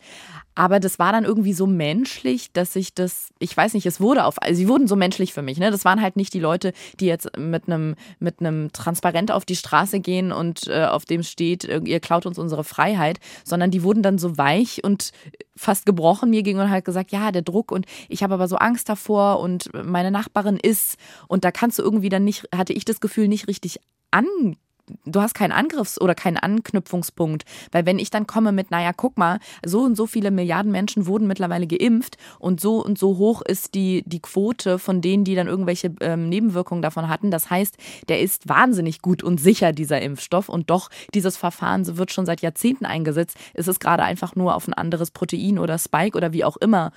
[0.60, 4.26] Aber das war dann irgendwie so menschlich, dass ich das, ich weiß nicht, es wurde
[4.26, 5.58] auf, also sie wurden so menschlich für mich.
[5.58, 5.72] Ne?
[5.72, 9.56] Das waren halt nicht die Leute, die jetzt mit einem mit einem Transparent auf die
[9.56, 14.04] Straße gehen und äh, auf dem steht, ihr klaut uns unsere Freiheit, sondern die wurden
[14.04, 15.12] dann so weich und
[15.56, 18.58] fast gebrochen mir gegenüber und halt gesagt, ja, der Druck und ich habe aber so
[18.58, 20.98] Angst davor und meine Nachbarin ist
[21.30, 23.80] und da kannst du irgendwie dann nicht, hatte ich das Gefühl, nicht richtig
[24.12, 24.58] an
[25.06, 27.44] du hast keinen Angriffs- oder keinen Anknüpfungspunkt.
[27.72, 31.06] Weil wenn ich dann komme mit, naja, guck mal, so und so viele Milliarden Menschen
[31.08, 35.36] wurden mittlerweile geimpft und so und so hoch ist die, die Quote von denen, die
[35.36, 37.32] dann irgendwelche ähm, Nebenwirkungen davon hatten.
[37.32, 37.78] Das heißt,
[38.08, 40.50] der ist wahnsinnig gut und sicher, dieser Impfstoff.
[40.50, 43.38] Und doch, dieses Verfahren wird schon seit Jahrzehnten eingesetzt.
[43.54, 46.92] Es ist gerade einfach nur auf ein anderes Protein oder Spike oder wie auch immer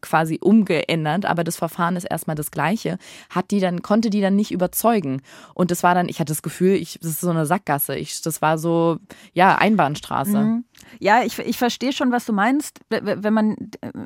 [0.00, 1.26] quasi umgeändert.
[1.26, 2.98] Aber das Verfahren ist erstmal das gleiche.
[3.30, 5.22] Hat die dann, konnte die dann nicht überzeugen.
[5.54, 7.96] Und das war dann, ich hatte das Gefühl, ich, das ist so eine Sackgasse.
[7.96, 8.98] Ich, das war so,
[9.32, 10.38] ja, Einbahnstraße.
[10.38, 10.64] Mhm.
[10.98, 12.80] Ja, ich, ich verstehe schon, was du meinst.
[12.88, 13.56] Wenn man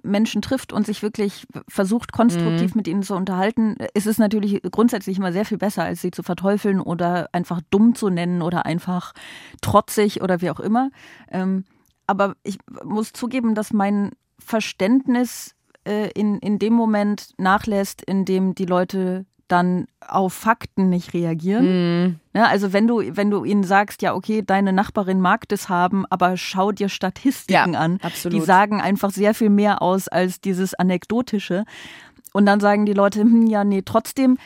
[0.03, 2.79] Menschen trifft und sich wirklich versucht, konstruktiv mhm.
[2.79, 6.23] mit ihnen zu unterhalten, ist es natürlich grundsätzlich immer sehr viel besser, als sie zu
[6.23, 9.13] verteufeln oder einfach dumm zu nennen oder einfach
[9.61, 10.91] trotzig oder wie auch immer.
[11.31, 11.65] Ähm,
[12.07, 15.55] aber ich muss zugeben, dass mein Verständnis
[15.85, 22.05] äh, in, in dem Moment nachlässt, in dem die Leute dann auf Fakten nicht reagieren.
[22.05, 22.21] Mm.
[22.35, 26.05] Ja, also wenn du, wenn du ihnen sagst, ja, okay, deine Nachbarin mag das haben,
[26.11, 27.99] aber schau dir Statistiken ja, an.
[28.03, 28.39] Absolut.
[28.39, 31.65] Die sagen einfach sehr viel mehr aus als dieses Anekdotische.
[32.33, 34.37] Und dann sagen die Leute, hm, ja, nee, trotzdem,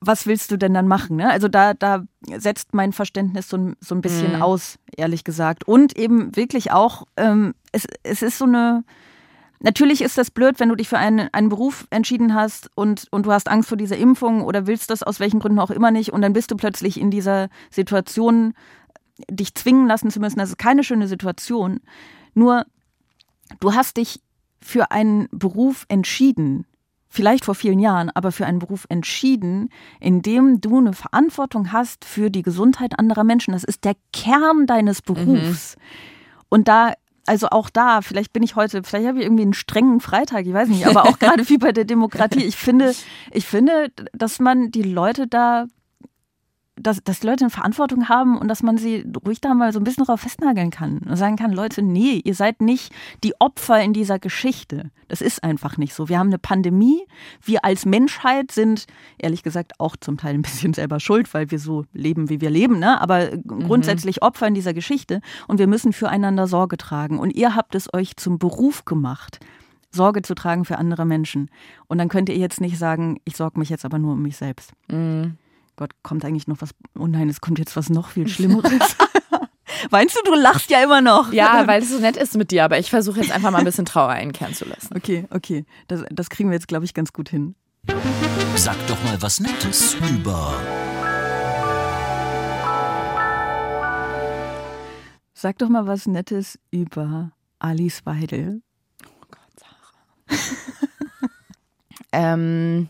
[0.00, 1.16] was willst du denn dann machen?
[1.16, 1.30] Ne?
[1.30, 2.04] Also da, da
[2.36, 4.42] setzt mein Verständnis so, so ein bisschen mm.
[4.42, 5.66] aus, ehrlich gesagt.
[5.66, 8.84] Und eben wirklich auch, ähm, es, es ist so eine
[9.60, 13.26] Natürlich ist das blöd, wenn du dich für einen, einen Beruf entschieden hast und, und
[13.26, 16.12] du hast Angst vor dieser Impfung oder willst das aus welchen Gründen auch immer nicht
[16.12, 18.54] und dann bist du plötzlich in dieser Situation,
[19.28, 20.38] dich zwingen lassen zu müssen.
[20.38, 21.80] Das ist keine schöne Situation.
[22.34, 22.66] Nur,
[23.58, 24.20] du hast dich
[24.60, 26.64] für einen Beruf entschieden,
[27.08, 32.04] vielleicht vor vielen Jahren, aber für einen Beruf entschieden, in dem du eine Verantwortung hast
[32.04, 33.52] für die Gesundheit anderer Menschen.
[33.52, 35.76] Das ist der Kern deines Berufs.
[35.76, 35.82] Mhm.
[36.50, 36.92] Und da
[37.28, 40.52] also auch da, vielleicht bin ich heute, vielleicht habe ich irgendwie einen strengen Freitag, ich
[40.52, 42.44] weiß nicht, aber auch gerade wie bei der Demokratie.
[42.44, 42.94] Ich finde,
[43.30, 45.66] ich finde, dass man die Leute da
[46.80, 49.80] dass, dass die Leute eine Verantwortung haben und dass man sie ruhig da mal so
[49.80, 52.92] ein bisschen drauf festnageln kann und sagen kann, Leute, nee, ihr seid nicht
[53.24, 54.90] die Opfer in dieser Geschichte.
[55.08, 56.08] Das ist einfach nicht so.
[56.08, 57.06] Wir haben eine Pandemie.
[57.42, 58.86] Wir als Menschheit sind,
[59.18, 62.50] ehrlich gesagt, auch zum Teil ein bisschen selber schuld, weil wir so leben, wie wir
[62.50, 63.00] leben, ne?
[63.00, 63.64] aber mhm.
[63.64, 67.18] grundsätzlich Opfer in dieser Geschichte und wir müssen füreinander Sorge tragen.
[67.18, 69.40] Und ihr habt es euch zum Beruf gemacht.
[69.90, 71.50] Sorge zu tragen für andere Menschen.
[71.86, 74.36] Und dann könnt ihr jetzt nicht sagen, ich sorge mich jetzt aber nur um mich
[74.36, 74.72] selbst.
[74.88, 75.38] Mhm.
[75.78, 76.70] Gott, kommt eigentlich noch was?
[76.98, 78.96] Oh nein, es kommt jetzt was noch viel Schlimmeres.
[79.92, 81.32] Meinst du, du lachst ja immer noch?
[81.32, 83.64] Ja, weil es so nett ist mit dir, aber ich versuche jetzt einfach mal ein
[83.64, 84.96] bisschen Trauer einkehren zu lassen.
[84.96, 85.64] Okay, okay.
[85.86, 87.54] Das, das kriegen wir jetzt, glaube ich, ganz gut hin.
[88.56, 90.52] Sag doch mal was Nettes über.
[95.32, 98.62] Sag doch mal was Nettes über Alice Weidel.
[99.06, 99.60] Oh Gott,
[100.28, 100.42] Sarah.
[102.12, 102.88] ähm.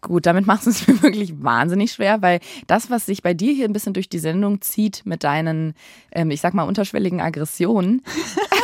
[0.00, 3.52] Gut, damit machst du es mir wirklich wahnsinnig schwer, weil das, was sich bei dir
[3.52, 5.74] hier ein bisschen durch die Sendung zieht mit deinen,
[6.12, 8.02] ähm, ich sag mal, unterschwelligen Aggressionen,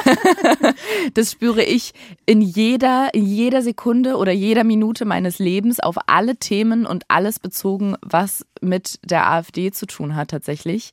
[1.14, 1.92] das spüre ich
[2.24, 7.38] in jeder, in jeder Sekunde oder jeder Minute meines Lebens auf alle Themen und alles
[7.38, 10.92] bezogen, was mit der AfD zu tun hat tatsächlich.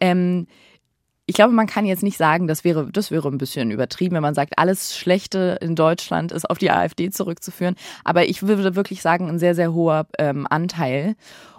[0.00, 0.46] Ähm,
[1.30, 4.22] ich glaube, man kann jetzt nicht sagen, das wäre, das wäre ein bisschen übertrieben, wenn
[4.22, 7.76] man sagt, alles Schlechte in Deutschland ist auf die AfD zurückzuführen.
[8.02, 11.14] Aber ich würde wirklich sagen, ein sehr, sehr hoher ähm, Anteil.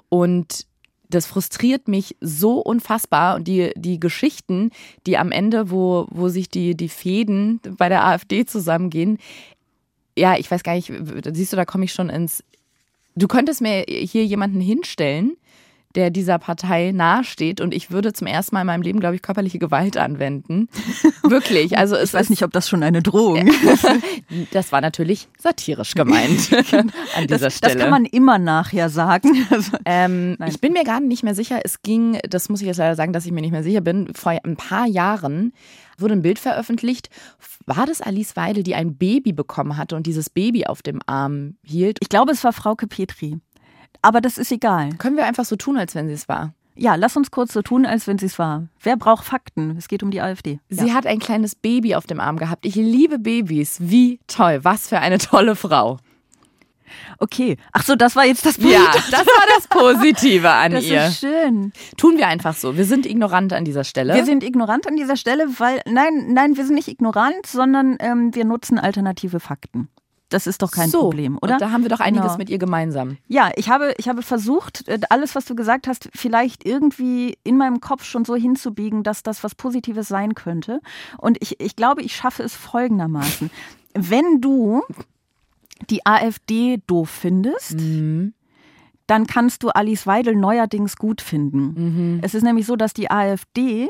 [0.09, 0.65] Und
[1.07, 3.37] das frustriert mich so unfassbar.
[3.37, 4.71] Und die, die Geschichten,
[5.07, 9.19] die am Ende, wo, wo sich die, die Fäden bei der AfD zusammengehen,
[10.17, 10.91] ja, ich weiß gar nicht,
[11.31, 12.43] siehst du, da komme ich schon ins.
[13.15, 15.37] Du könntest mir hier jemanden hinstellen,
[15.95, 17.61] der dieser Partei nahesteht.
[17.61, 20.67] Und ich würde zum ersten Mal in meinem Leben, glaube ich, körperliche Gewalt anwenden.
[21.23, 21.77] Wirklich.
[21.77, 23.87] Also ich weiß nicht, ob das schon eine Drohung ist.
[24.51, 26.51] das war natürlich satirisch gemeint
[27.15, 27.73] an dieser das, Stelle.
[27.73, 29.47] Das kann man immer nachher sagen.
[29.49, 31.59] Also, ähm, ich bin mir gar nicht mehr sicher.
[31.63, 34.13] Es ging, das muss ich jetzt leider sagen, dass ich mir nicht mehr sicher bin,
[34.13, 35.53] vor ein paar Jahren
[36.01, 37.09] wurde ein Bild veröffentlicht.
[37.65, 41.55] War das Alice Weidel, die ein Baby bekommen hatte und dieses Baby auf dem Arm
[41.63, 41.99] hielt?
[42.01, 43.39] Ich glaube, es war Frauke Petri.
[44.01, 44.89] Aber das ist egal.
[44.97, 46.53] Können wir einfach so tun, als wenn sie es war?
[46.75, 48.67] Ja, lass uns kurz so tun, als wenn sie es war.
[48.81, 49.75] Wer braucht Fakten?
[49.77, 50.59] Es geht um die AfD.
[50.69, 50.93] Sie ja.
[50.93, 52.65] hat ein kleines Baby auf dem Arm gehabt.
[52.65, 53.77] Ich liebe Babys.
[53.81, 54.59] Wie toll.
[54.63, 55.99] Was für eine tolle Frau.
[57.19, 57.57] Okay.
[57.71, 58.81] Ach so, das war jetzt das Positive.
[58.83, 61.05] Ja, das war das Positive an das ihr.
[61.05, 61.73] ist schön.
[61.97, 62.77] Tun wir einfach so.
[62.77, 64.13] Wir sind ignorant an dieser Stelle.
[64.13, 68.33] Wir sind ignorant an dieser Stelle, weil, nein, nein, wir sind nicht ignorant, sondern ähm,
[68.33, 69.89] wir nutzen alternative Fakten.
[70.31, 71.57] Das ist doch kein so, Problem, oder?
[71.57, 72.37] Da haben wir doch einiges Genau.
[72.37, 73.17] mit ihr gemeinsam.
[73.27, 77.57] Ja, ich habe, ich habe versucht, äh, alles, was du gesagt hast, vielleicht irgendwie in
[77.57, 80.79] meinem Kopf schon so hinzubiegen, dass das was Positives sein könnte.
[81.17, 83.51] Und ich, ich glaube, ich schaffe es folgendermaßen.
[83.93, 84.81] Wenn du
[85.89, 87.75] die AfD doof findest,
[89.07, 92.19] dann kannst du Alice Weidel neuerdings gut finden.
[92.23, 93.89] Es ist nämlich so, dass die AfD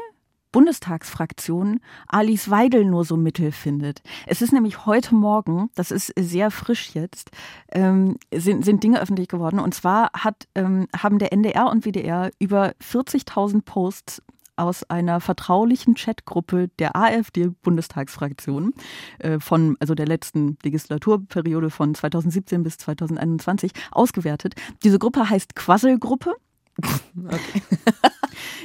[0.51, 4.01] Bundestagsfraktion Alice Weidel nur so mittel findet.
[4.27, 7.31] Es ist nämlich heute Morgen, das ist sehr frisch jetzt,
[7.71, 9.59] ähm, sind, sind Dinge öffentlich geworden.
[9.59, 14.21] Und zwar hat, ähm, haben der NDR und WDR über 40.000 Posts
[14.55, 18.73] aus einer vertraulichen Chatgruppe der AfD-Bundestagsfraktion
[19.19, 24.55] äh, von also der letzten Legislaturperiode von 2017 bis 2021 ausgewertet.
[24.83, 26.35] Diese Gruppe heißt Quasselgruppe.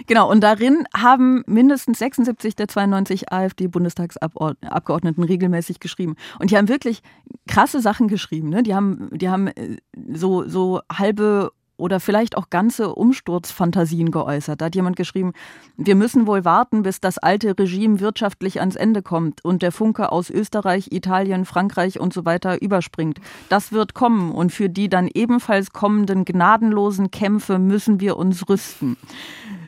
[0.07, 6.17] Genau, und darin haben mindestens 76 der 92 AfD-Bundestagsabgeordneten regelmäßig geschrieben.
[6.39, 7.03] Und die haben wirklich
[7.49, 8.49] krasse Sachen geschrieben.
[8.49, 8.63] Ne?
[8.63, 9.77] Die haben, die haben äh,
[10.13, 14.61] so, so halbe oder vielleicht auch ganze Umsturzfantasien geäußert.
[14.61, 15.33] Da hat jemand geschrieben,
[15.77, 20.13] wir müssen wohl warten, bis das alte Regime wirtschaftlich ans Ende kommt und der Funke
[20.13, 23.21] aus Österreich, Italien, Frankreich und so weiter überspringt.
[23.49, 28.97] Das wird kommen und für die dann ebenfalls kommenden gnadenlosen Kämpfe müssen wir uns rüsten.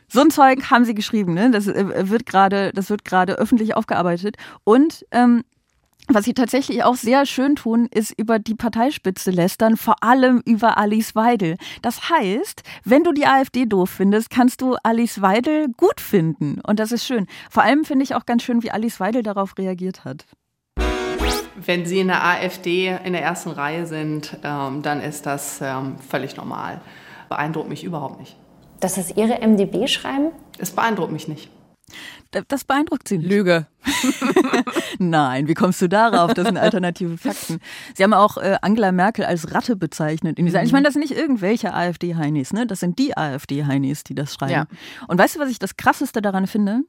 [0.07, 1.51] So ein Zeug haben sie geschrieben, ne?
[1.51, 4.37] Das äh, wird gerade, das wird gerade öffentlich aufgearbeitet.
[4.63, 5.43] Und ähm,
[6.11, 10.77] was sie tatsächlich auch sehr schön tun, ist über die Parteispitze lästern, vor allem über
[10.77, 11.55] Alice Weidel.
[11.81, 16.59] Das heißt, wenn du die AfD doof findest, kannst du Alice Weidel gut finden.
[16.65, 17.27] Und das ist schön.
[17.49, 20.25] Vor allem finde ich auch ganz schön, wie Alice Weidel darauf reagiert hat.
[21.55, 25.97] Wenn Sie in der AfD in der ersten Reihe sind, ähm, dann ist das ähm,
[25.99, 26.81] völlig normal.
[27.27, 28.35] Beeindruckt mich überhaupt nicht.
[28.79, 30.31] Das ist Ihre MDB schreiben?
[30.57, 31.49] Es beeindruckt mich nicht.
[32.47, 33.29] Das beeindruckt sie nicht.
[33.29, 33.67] Lüge.
[34.99, 36.33] Nein, wie kommst du darauf?
[36.33, 37.59] Das sind alternative Fakten.
[37.95, 40.37] Sie haben auch äh, Angela Merkel als Ratte bezeichnet.
[40.37, 42.67] In dieser, Ich meine, das sind nicht irgendwelche AfD-Heinis, ne?
[42.67, 44.51] Das sind die AfD-Heinis, die das schreiben.
[44.51, 44.65] Ja.
[45.07, 46.81] Und weißt du, was ich das Krasseste daran finde?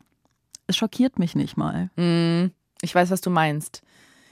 [0.66, 1.90] Es schockiert mich nicht mal.
[1.96, 3.82] Mm, ich weiß, was du meinst.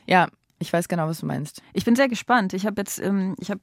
[0.07, 0.29] Ja,
[0.59, 1.63] ich weiß genau, was du meinst.
[1.73, 2.53] Ich bin sehr gespannt.
[2.53, 3.61] Ich habe jetzt, ähm, ich habe,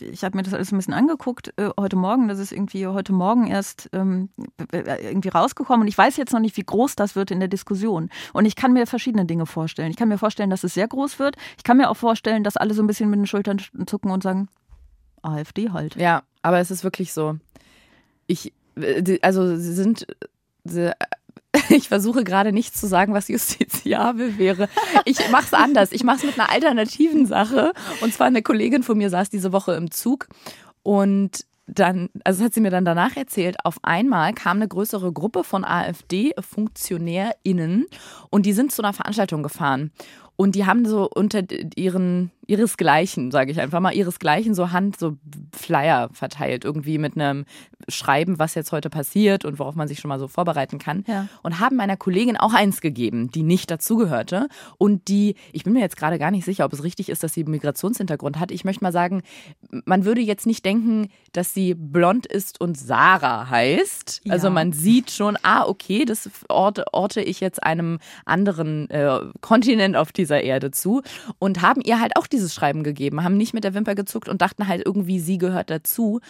[0.00, 2.28] ich habe mir das alles ein bisschen angeguckt äh, heute Morgen.
[2.28, 4.30] Das ist irgendwie heute Morgen erst ähm,
[4.72, 8.10] irgendwie rausgekommen und ich weiß jetzt noch nicht, wie groß das wird in der Diskussion.
[8.32, 9.90] Und ich kann mir verschiedene Dinge vorstellen.
[9.90, 11.36] Ich kann mir vorstellen, dass es sehr groß wird.
[11.56, 14.22] Ich kann mir auch vorstellen, dass alle so ein bisschen mit den Schultern zucken und
[14.22, 14.48] sagen,
[15.22, 15.94] AfD halt.
[15.96, 17.36] Ja, aber es ist wirklich so.
[18.26, 20.06] Ich, äh, also sie sind,
[20.64, 20.92] sie,
[21.76, 24.68] ich versuche gerade nichts zu sagen, was justiziabel wäre.
[25.04, 25.92] Ich mache es anders.
[25.92, 27.72] Ich mache es mit einer alternativen Sache.
[28.00, 30.28] Und zwar eine Kollegin von mir saß diese Woche im Zug
[30.82, 35.12] und dann, also das hat sie mir dann danach erzählt, auf einmal kam eine größere
[35.12, 37.86] Gruppe von AfD-FunktionärInnen
[38.30, 39.92] und die sind zu einer Veranstaltung gefahren.
[40.36, 41.44] Und die haben so unter
[41.76, 45.16] ihren, ihresgleichen, sage ich einfach mal, ihresgleichen so Hand, so
[45.56, 47.44] Flyer verteilt, irgendwie mit einem
[47.88, 51.02] Schreiben, was jetzt heute passiert und worauf man sich schon mal so vorbereiten kann.
[51.08, 51.28] Ja.
[51.42, 54.48] Und haben meiner Kollegin auch eins gegeben, die nicht dazugehörte.
[54.78, 57.32] Und die, ich bin mir jetzt gerade gar nicht sicher, ob es richtig ist, dass
[57.32, 58.50] sie Migrationshintergrund hat.
[58.50, 59.22] Ich möchte mal sagen,
[59.86, 64.20] man würde jetzt nicht denken, dass sie blond ist und Sarah heißt.
[64.28, 64.52] Also Ja.
[64.52, 70.12] man sieht schon, ah, okay, das orte, orte ich jetzt einem anderen äh, Kontinent auf
[70.12, 71.02] dieser Erde zu.
[71.38, 74.42] Und haben ihr halt auch dieses Schreiben gegeben, haben nicht mit der Wimper gezuckt und
[74.42, 76.20] dachten halt irgendwie, sie gehört dazu.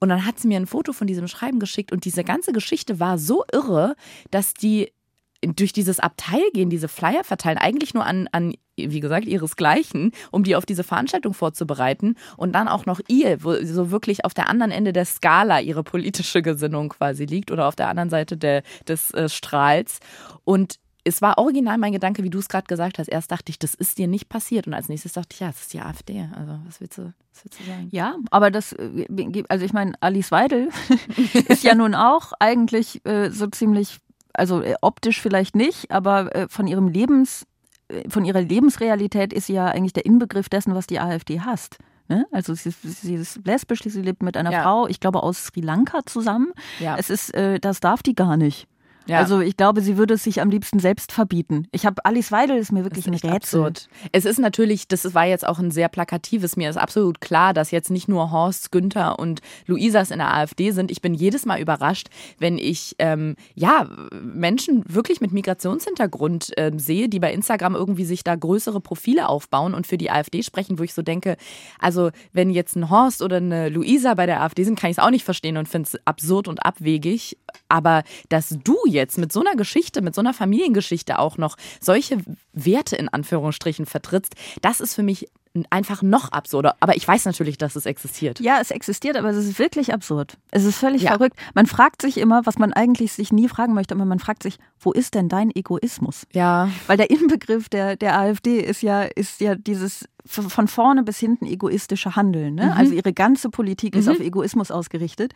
[0.00, 3.00] Und dann hat sie mir ein Foto von diesem Schreiben geschickt und diese ganze Geschichte
[3.00, 3.96] war so irre,
[4.30, 4.92] dass die
[5.40, 10.42] durch dieses Abteil gehen, diese Flyer verteilen, eigentlich nur an, an, wie gesagt, ihresgleichen, um
[10.42, 14.48] die auf diese Veranstaltung vorzubereiten und dann auch noch ihr, wo so wirklich auf der
[14.48, 18.62] anderen Ende der Skala ihre politische Gesinnung quasi liegt oder auf der anderen Seite der,
[18.88, 20.00] des äh, Strahls.
[20.44, 23.08] Und es war original mein Gedanke, wie du es gerade gesagt hast.
[23.08, 24.66] Erst dachte ich, das ist dir nicht passiert.
[24.66, 26.28] Und als nächstes dachte ich, ja, das ist die AfD.
[26.36, 27.88] Also, was willst du, was willst du sagen?
[27.90, 30.68] Ja, aber das, äh, also ich meine, Alice Weidel
[31.48, 33.98] ist ja nun auch eigentlich äh, so ziemlich,
[34.34, 37.46] also äh, optisch vielleicht nicht, aber äh, von ihrem Lebens,
[37.88, 41.78] äh, von ihrer Lebensrealität ist sie ja eigentlich der Inbegriff dessen, was die AfD hasst.
[42.08, 42.26] Ne?
[42.32, 44.62] Also sie ist, sie ist lesbisch, sie lebt mit einer Ja.
[44.62, 46.52] Frau, ich glaube aus Sri Lanka zusammen.
[46.80, 46.96] Ja.
[46.96, 48.66] Es ist, äh, das darf die gar nicht.
[49.08, 49.18] Ja.
[49.18, 51.66] Also ich glaube, sie würde es sich am liebsten selbst verbieten.
[51.72, 53.60] Ich habe Alice Weidel ist mir wirklich ist ein Rätsel.
[53.64, 53.88] Absurd.
[54.12, 56.56] Es ist natürlich, das war jetzt auch ein sehr plakatives.
[56.56, 60.72] Mir ist absolut klar, dass jetzt nicht nur Horst, Günther und Luisas in der AfD
[60.72, 60.90] sind.
[60.90, 67.08] Ich bin jedes Mal überrascht, wenn ich ähm, ja Menschen wirklich mit Migrationshintergrund äh, sehe,
[67.08, 70.82] die bei Instagram irgendwie sich da größere Profile aufbauen und für die AfD sprechen, wo
[70.82, 71.38] ich so denke,
[71.78, 75.02] also wenn jetzt ein Horst oder eine Luisa bei der AfD sind, kann ich es
[75.02, 77.38] auch nicht verstehen und finde es absurd und abwegig.
[77.70, 82.18] Aber dass du jetzt mit so einer Geschichte, mit so einer Familiengeschichte auch noch solche
[82.52, 85.28] Werte in Anführungsstrichen vertrittst, das ist für mich
[85.70, 86.76] einfach noch absurder.
[86.80, 88.40] Aber ich weiß natürlich, dass es existiert.
[88.40, 90.36] Ja, es existiert, aber es ist wirklich absurd.
[90.50, 91.10] Es ist völlig ja.
[91.10, 91.36] verrückt.
[91.54, 94.58] Man fragt sich immer, was man eigentlich sich nie fragen möchte, aber man fragt sich,
[94.78, 96.26] wo ist denn dein Egoismus?
[96.32, 96.70] Ja.
[96.86, 101.46] Weil der Inbegriff der, der AfD ist ja, ist ja dieses von vorne bis hinten
[101.46, 102.56] egoistische Handeln.
[102.56, 102.66] Ne?
[102.66, 102.72] Mhm.
[102.72, 104.00] Also ihre ganze Politik mhm.
[104.00, 105.32] ist auf Egoismus ausgerichtet.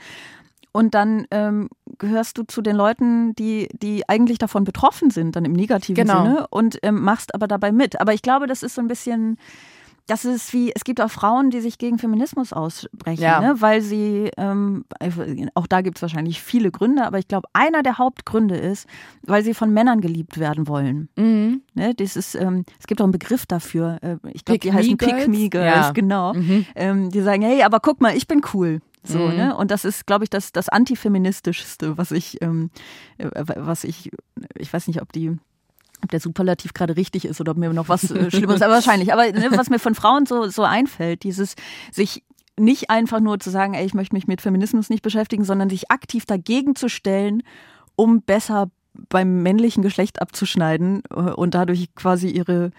[0.72, 1.68] Und dann ähm,
[1.98, 6.24] gehörst du zu den Leuten, die, die eigentlich davon betroffen sind, dann im negativen genau.
[6.24, 8.00] Sinne, und ähm, machst aber dabei mit.
[8.00, 9.36] Aber ich glaube, das ist so ein bisschen,
[10.06, 13.40] das ist wie, es gibt auch Frauen, die sich gegen Feminismus aussprechen, ja.
[13.40, 13.60] ne?
[13.60, 14.84] weil sie, ähm,
[15.54, 18.86] auch da gibt es wahrscheinlich viele Gründe, aber ich glaube, einer der Hauptgründe ist,
[19.22, 21.08] weil sie von Männern geliebt werden wollen.
[21.16, 21.62] Mhm.
[21.74, 21.94] Ne?
[21.94, 25.28] Das ist, ähm, es gibt auch einen Begriff dafür, äh, ich glaube, die heißen Pick
[25.28, 25.90] Me Girls, ja.
[25.92, 26.34] genau.
[26.34, 26.66] Mhm.
[26.74, 28.80] Ähm, die sagen, hey, aber guck mal, ich bin cool.
[29.04, 29.36] So, mhm.
[29.36, 29.56] ne?
[29.56, 32.70] Und das ist, glaube ich, das, das Antifeministischste, was ich, ähm,
[33.18, 34.10] äh, was ich,
[34.56, 35.36] ich weiß nicht, ob die
[36.04, 39.12] ob der Superlativ gerade richtig ist oder ob mir noch was äh, Schlimmeres, aber wahrscheinlich.
[39.12, 41.54] Aber ne, was mir von Frauen so, so einfällt, dieses
[41.92, 42.24] sich
[42.58, 45.90] nicht einfach nur zu sagen, ey, ich möchte mich mit Feminismus nicht beschäftigen, sondern sich
[45.90, 47.42] aktiv dagegen zu stellen,
[47.94, 48.70] um besser
[49.08, 52.72] beim männlichen Geschlecht abzuschneiden äh, und dadurch quasi ihre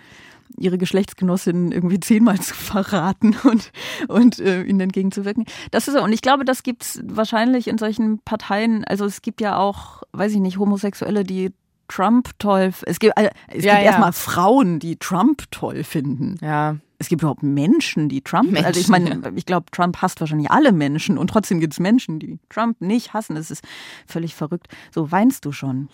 [0.57, 3.71] ihre Geschlechtsgenossin irgendwie zehnmal zu verraten und,
[4.07, 5.45] und äh, ihnen entgegenzuwirken.
[5.71, 6.03] Das ist so.
[6.03, 8.83] Und ich glaube, das gibt es wahrscheinlich in solchen Parteien.
[8.85, 11.51] Also es gibt ja auch, weiß ich nicht, Homosexuelle, die
[11.87, 12.71] Trump toll.
[12.85, 13.91] Es gibt, äh, es ja, gibt ja.
[13.91, 16.37] erstmal Frauen, die Trump toll finden.
[16.41, 16.77] Ja.
[16.97, 18.49] Es gibt überhaupt Menschen, die Trump.
[18.49, 21.79] Menschen, also ich meine, ich glaube, Trump hasst wahrscheinlich alle Menschen und trotzdem gibt es
[21.79, 23.35] Menschen, die Trump nicht hassen.
[23.35, 23.61] Das ist
[24.07, 24.67] völlig verrückt.
[24.93, 25.89] So weinst du schon.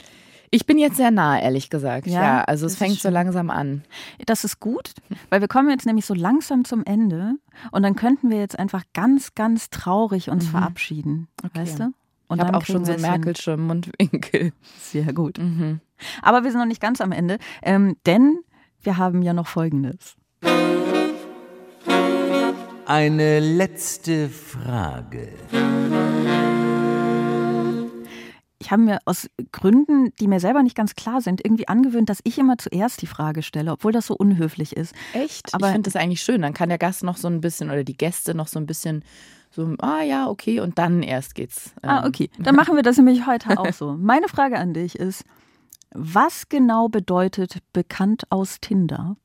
[0.51, 2.07] Ich bin jetzt sehr nah, ehrlich gesagt.
[2.07, 3.83] Ja, ja also es fängt so langsam an.
[4.25, 4.93] Das ist gut,
[5.29, 7.35] weil wir kommen jetzt nämlich so langsam zum Ende
[7.71, 10.49] und dann könnten wir jetzt einfach ganz, ganz traurig uns mhm.
[10.49, 11.27] verabschieden.
[11.43, 11.61] Okay.
[11.61, 11.93] Weißt du?
[12.27, 14.53] Und ich habe auch schon so Merkelsche Mundwinkel.
[14.79, 15.39] Sehr gut.
[15.39, 15.81] Mhm.
[16.21, 18.39] Aber wir sind noch nicht ganz am Ende, ähm, denn
[18.81, 20.15] wir haben ja noch Folgendes.
[22.85, 25.29] Eine letzte Frage
[28.59, 32.19] ich habe mir aus Gründen, die mir selber nicht ganz klar sind, irgendwie angewöhnt, dass
[32.23, 34.93] ich immer zuerst die Frage stelle, obwohl das so unhöflich ist.
[35.13, 35.53] Echt?
[35.53, 36.41] Aber ich finde das eigentlich schön.
[36.41, 39.03] Dann kann der Gast noch so ein bisschen oder die Gäste noch so ein bisschen
[39.51, 41.73] so, ah ja, okay, und dann erst geht's.
[41.81, 42.09] ah, ähm.
[42.09, 42.29] okay.
[42.37, 43.93] Dann machen wir das nämlich heute auch so.
[43.99, 45.23] Meine Frage an dich ist,
[45.91, 49.15] was genau bedeutet bekannt aus Tinder?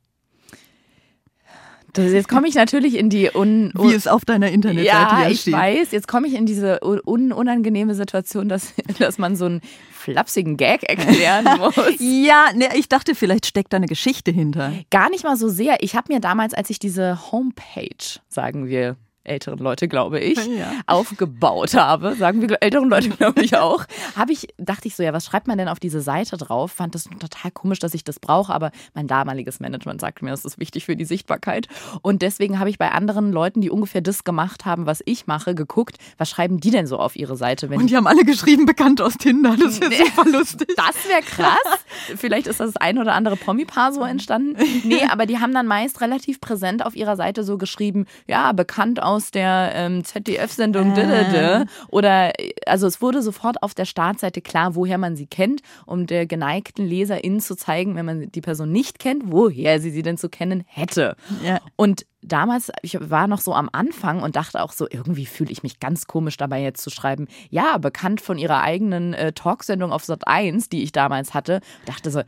[1.94, 5.22] Das, jetzt komme ich natürlich in die un, un wie es auf deiner Internetseite ja,
[5.22, 5.92] ja ich weiß.
[5.92, 9.60] Jetzt komme ich in diese un unangenehme Situation, dass, dass man so einen
[9.92, 11.76] flapsigen Gag erklären muss.
[11.98, 14.72] ja, ne, ich dachte, vielleicht steckt da eine Geschichte hinter.
[14.90, 15.76] Gar nicht mal so sehr.
[15.80, 20.72] Ich habe mir damals, als ich diese Homepage, sagen wir, älteren Leute, glaube ich, ja.
[20.86, 23.84] aufgebaut habe, sagen wir älteren Leute, glaube ich auch,
[24.16, 26.72] habe ich, dachte ich so, ja, was schreibt man denn auf diese Seite drauf?
[26.72, 30.44] Fand das total komisch, dass ich das brauche, aber mein damaliges Management sagte mir, das
[30.44, 31.68] ist wichtig für die Sichtbarkeit.
[32.02, 35.54] Und deswegen habe ich bei anderen Leuten, die ungefähr das gemacht haben, was ich mache,
[35.54, 37.68] geguckt, was schreiben die denn so auf ihre Seite?
[37.68, 39.56] Und die haben alle geschrieben, bekannt aus Tinder.
[39.58, 40.68] Das wäre nee, super lustig.
[40.76, 41.84] Das wäre krass.
[42.16, 44.56] Vielleicht ist das ein oder andere Promi-Paar so entstanden.
[44.84, 49.02] Nee, aber die haben dann meist relativ präsent auf ihrer Seite so geschrieben, ja, bekannt
[49.02, 51.64] aus aus der ähm, ZDF-Sendung äh.
[51.88, 52.32] oder
[52.66, 56.86] also es wurde sofort auf der Startseite klar, woher man sie kennt, um der geneigten
[56.86, 60.64] Leserin zu zeigen, wenn man die Person nicht kennt, woher sie sie denn zu kennen
[60.66, 61.16] hätte.
[61.44, 61.60] Ja.
[61.76, 65.62] Und damals, ich war noch so am Anfang und dachte auch so, irgendwie fühle ich
[65.62, 67.28] mich ganz komisch dabei jetzt zu schreiben.
[67.50, 71.60] Ja, bekannt von ihrer eigenen äh, Talksendung auf Sat 1, die ich damals hatte.
[71.86, 72.22] dachte so,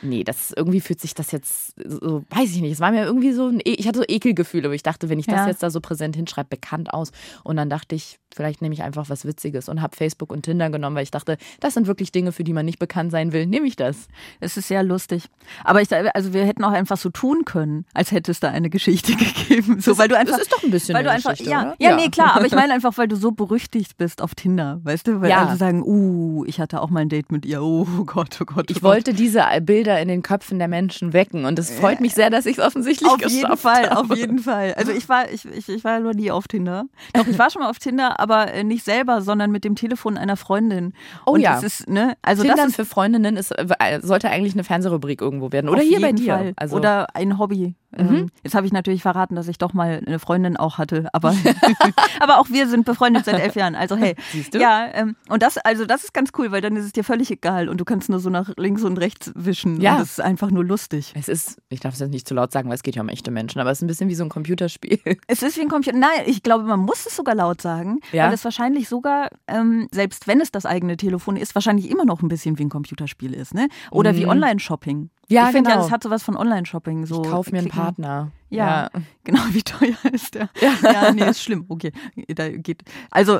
[0.00, 2.72] nee, das irgendwie fühlt sich das jetzt so, weiß ich nicht.
[2.72, 5.18] Es war mir irgendwie so, ein, e, ich hatte so Ekelgefühle, wo ich dachte, wenn
[5.18, 5.48] ich das ja.
[5.48, 7.12] jetzt da so präsent hinschreibe, bekannt aus.
[7.44, 10.70] Und dann dachte ich, vielleicht nehme ich einfach was Witziges und habe Facebook und Tinder
[10.70, 13.46] genommen, weil ich dachte, das sind wirklich Dinge, für die man nicht bekannt sein will.
[13.46, 14.08] Nehme ich das.
[14.40, 15.26] Es ist sehr lustig.
[15.64, 18.70] Aber ich, also wir hätten auch einfach so tun können, als hätte es da eine
[18.70, 19.80] Geschichte gegeben geben.
[19.80, 21.90] So, Das- weil du einfach, das ist doch ein bisschen weil du einfach, ja, ja,
[21.90, 21.96] Ja.
[21.96, 25.20] nee, klar, aber ich meine einfach, weil du so berüchtigt bist auf Tinder, weißt du?
[25.20, 25.46] Weil Ja.
[25.46, 28.66] alle sagen, uh, ich hatte auch mal ein Date mit ihr, oh Gott, oh Gott.
[28.68, 28.82] Oh Ich Gott.
[28.82, 32.46] wollte diese Bilder in den Köpfen der Menschen wecken und es freut mich sehr, dass
[32.46, 34.00] ich es offensichtlich Auf geschafft jeden Fall, habe.
[34.12, 34.74] auf jeden Fall.
[34.74, 36.84] Also ich war, ich, ich, ich war nur nie auf Tinder.
[37.14, 40.16] Doch, ich war schon mal auf Tinder, aber äh, nicht selber, sondern mit dem Telefon
[40.16, 40.92] einer Freundin.
[41.26, 41.52] Oh Und ja.
[41.54, 45.20] Das ist, ne, also Tindern das ist für Freundinnen ist, äh, sollte eigentlich eine Fernsehrubrik
[45.20, 45.68] irgendwo werden.
[45.68, 46.52] Oder hier bei dir.
[46.56, 47.74] Also, Oder ein Hobby.
[47.96, 48.14] Mhm.
[48.16, 51.34] Ähm, Jetzt habe ich natürlich verraten, dass ich doch mal eine Freundin auch hatte, aber,
[52.20, 53.74] aber auch wir sind befreundet seit elf Jahren.
[53.74, 54.58] Also hey, Siehst du?
[54.60, 57.30] ja, ähm, und das, also das ist ganz cool, weil dann ist es dir völlig
[57.30, 59.92] egal und du kannst nur so nach links und rechts wischen Ja.
[59.94, 61.12] und das ist einfach nur lustig.
[61.16, 63.08] es ist, ich darf es jetzt nicht zu laut sagen, weil es geht ja um
[63.08, 64.98] echte Menschen, aber es ist ein bisschen wie so ein Computerspiel.
[65.26, 65.96] Es ist wie ein Computer.
[65.96, 68.26] Nein, ich glaube, man muss es sogar laut sagen, Ja?
[68.26, 72.22] weil es wahrscheinlich sogar, ähm, selbst wenn es das eigene Telefon ist, wahrscheinlich immer noch
[72.22, 73.68] ein bisschen wie ein Computerspiel ist, ne?
[73.90, 74.30] Oder wie Mhm.
[74.30, 75.10] Online-Shopping.
[75.32, 75.84] Ja, ich finde ja, genau.
[75.86, 77.06] das hat sowas von Online-Shopping.
[77.06, 77.82] So Kauf mir einen klicken.
[77.82, 78.30] Partner.
[78.50, 78.90] Ja,
[79.24, 79.40] genau.
[79.50, 80.48] Wie teuer ist der?
[80.82, 81.64] Ja, nee, ist schlimm.
[81.68, 81.92] Okay,
[82.28, 82.82] da geht.
[83.10, 83.38] Also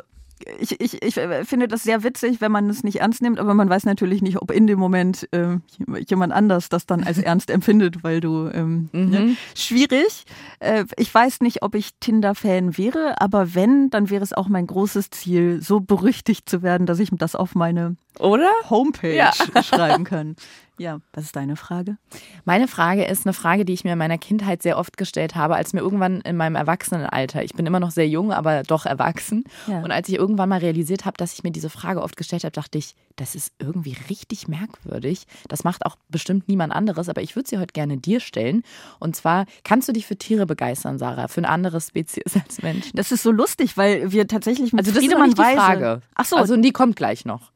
[0.59, 1.13] ich, ich, ich
[1.43, 4.41] finde das sehr witzig, wenn man es nicht ernst nimmt, aber man weiß natürlich nicht,
[4.41, 5.61] ob in dem Moment ähm,
[6.09, 9.09] jemand anders das dann als ernst empfindet, weil du ähm, Mhm.
[9.09, 9.35] ne?
[9.55, 10.25] schwierig.
[10.59, 14.67] Äh, ich weiß nicht, ob ich Tinder-Fan wäre, aber wenn, dann wäre es auch mein
[14.67, 18.49] großes Ziel, so berüchtigt zu werden, dass ich das auf meine Oder?
[18.69, 19.31] Homepage Ja.
[19.63, 20.35] schreiben kann.
[20.79, 21.97] Ja, was ist deine Frage?
[22.45, 25.55] Meine Frage ist eine Frage, die ich mir in meiner Kindheit sehr oft gestellt habe,
[25.55, 29.43] als mir irgendwann in meinem Erwachsenenalter, ich bin immer noch sehr jung, aber doch erwachsen,
[29.67, 29.81] Ja.
[29.81, 32.51] und als ich irgendwann mal realisiert habe, dass ich mir diese Frage oft gestellt habe,
[32.53, 35.25] dachte ich, das ist irgendwie richtig merkwürdig.
[35.47, 38.63] Das macht auch bestimmt niemand anderes, aber ich würde sie heute gerne dir stellen.
[38.99, 42.95] Und zwar, kannst du dich für Tiere begeistern, Sarah, für eine andere Spezies als Menschen?
[42.95, 45.41] Das ist so lustig, weil wir tatsächlich mit Also das ist noch Friedemann nicht die
[45.43, 46.01] Weise- Frage.
[46.15, 47.52] Ach so, Also die kommt gleich noch.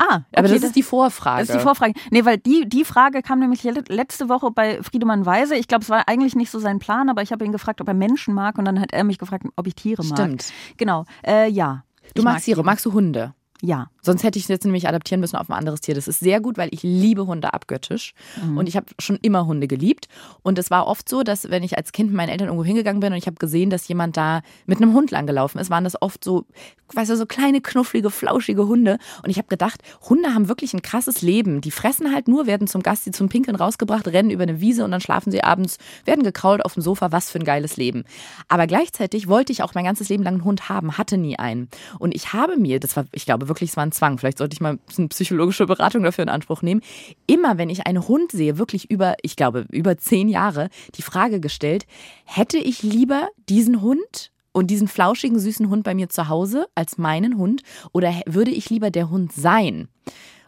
[0.00, 1.40] Ah, Aber okay, das ist die Vorfrage.
[1.40, 1.92] Das ist die Vorfrage.
[2.10, 5.56] Nee, weil die, die Frage kam nämlich le- letzte Woche bei Friedemann Weise.
[5.56, 7.88] Ich glaube, es war eigentlich nicht so sein Plan, aber ich habe ihn gefragt, ob
[7.88, 10.16] er Menschen mag und dann hat er mich gefragt, ob ich Tiere mag.
[10.18, 10.52] Stimmt.
[10.76, 11.04] Genau.
[11.26, 11.82] Äh, ja.
[12.14, 13.34] Du Ich magst mag Tiere, magst du Hunde?
[13.60, 13.90] Ja.
[14.00, 15.94] Sonst hätte ich es jetzt nämlich adaptieren müssen auf ein anderes Tier.
[15.94, 18.14] Das ist sehr gut, weil ich liebe Hunde abgöttisch.
[18.42, 18.56] Mhm.
[18.56, 20.08] Und ich habe schon immer Hunde geliebt.
[20.42, 23.00] Und es war oft so, dass wenn ich als Kind mit meinen Eltern irgendwo hingegangen
[23.00, 26.00] bin und ich habe gesehen, dass jemand da mit einem Hund langgelaufen ist, waren das
[26.00, 26.46] oft so,
[26.94, 28.98] weißt du, so kleine, knufflige, flauschige Hunde.
[29.24, 31.60] Und ich habe gedacht, Hunde haben wirklich ein krasses Leben.
[31.60, 34.84] Die fressen halt nur, werden zum Gast, die zum Pinkeln rausgebracht, rennen über eine Wiese
[34.84, 37.10] und dann schlafen sie abends, werden gekrault auf dem Sofa.
[37.10, 38.04] Was für ein geiles Leben.
[38.46, 41.68] Aber gleichzeitig wollte ich auch mein ganzes Leben lang einen Hund haben, hatte nie einen.
[41.98, 44.54] Und ich habe mir, das war, ich glaube wirklich, es war ein Zwang, vielleicht sollte
[44.54, 46.80] ich mal eine psychologische Beratung dafür in Anspruch nehmen.
[47.26, 51.40] Immer wenn ich einen Hund sehe, wirklich über, ich glaube, über zehn Jahre, die Frage
[51.40, 51.86] gestellt,
[52.24, 56.98] hätte ich lieber diesen Hund und diesen flauschigen, süßen Hund bei mir zu Hause als
[56.98, 59.88] meinen Hund oder würde ich lieber der Hund sein?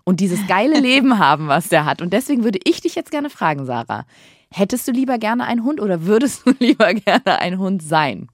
[0.04, 2.02] Und dieses geile Leben haben, was der hat.
[2.02, 4.04] Und deswegen würde ich dich jetzt gerne fragen, Sarah.
[4.52, 8.28] Hättest du lieber gerne einen Hund oder würdest du lieber gerne ein Hund sein?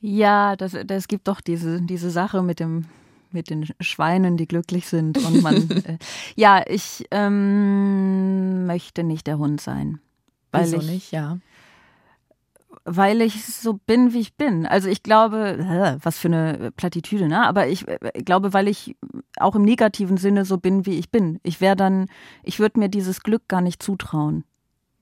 [0.00, 2.86] Ja, das, das gibt doch diese, diese Sache mit dem
[3.32, 5.98] mit den Schweinen, die glücklich sind und man äh,
[6.36, 10.00] ja, ich ähm, möchte nicht der Hund sein.
[10.52, 11.12] Weil Wieso ich, nicht?
[11.12, 11.38] Ja.
[12.84, 14.66] weil ich so bin, wie ich bin.
[14.66, 17.46] Also ich glaube, äh, was für eine Plattitüde, ne?
[17.46, 18.96] Aber ich äh, glaube, weil ich
[19.38, 21.38] auch im negativen Sinne so bin, wie ich bin.
[21.42, 22.06] Ich wäre dann,
[22.42, 24.44] ich würde mir dieses Glück gar nicht zutrauen.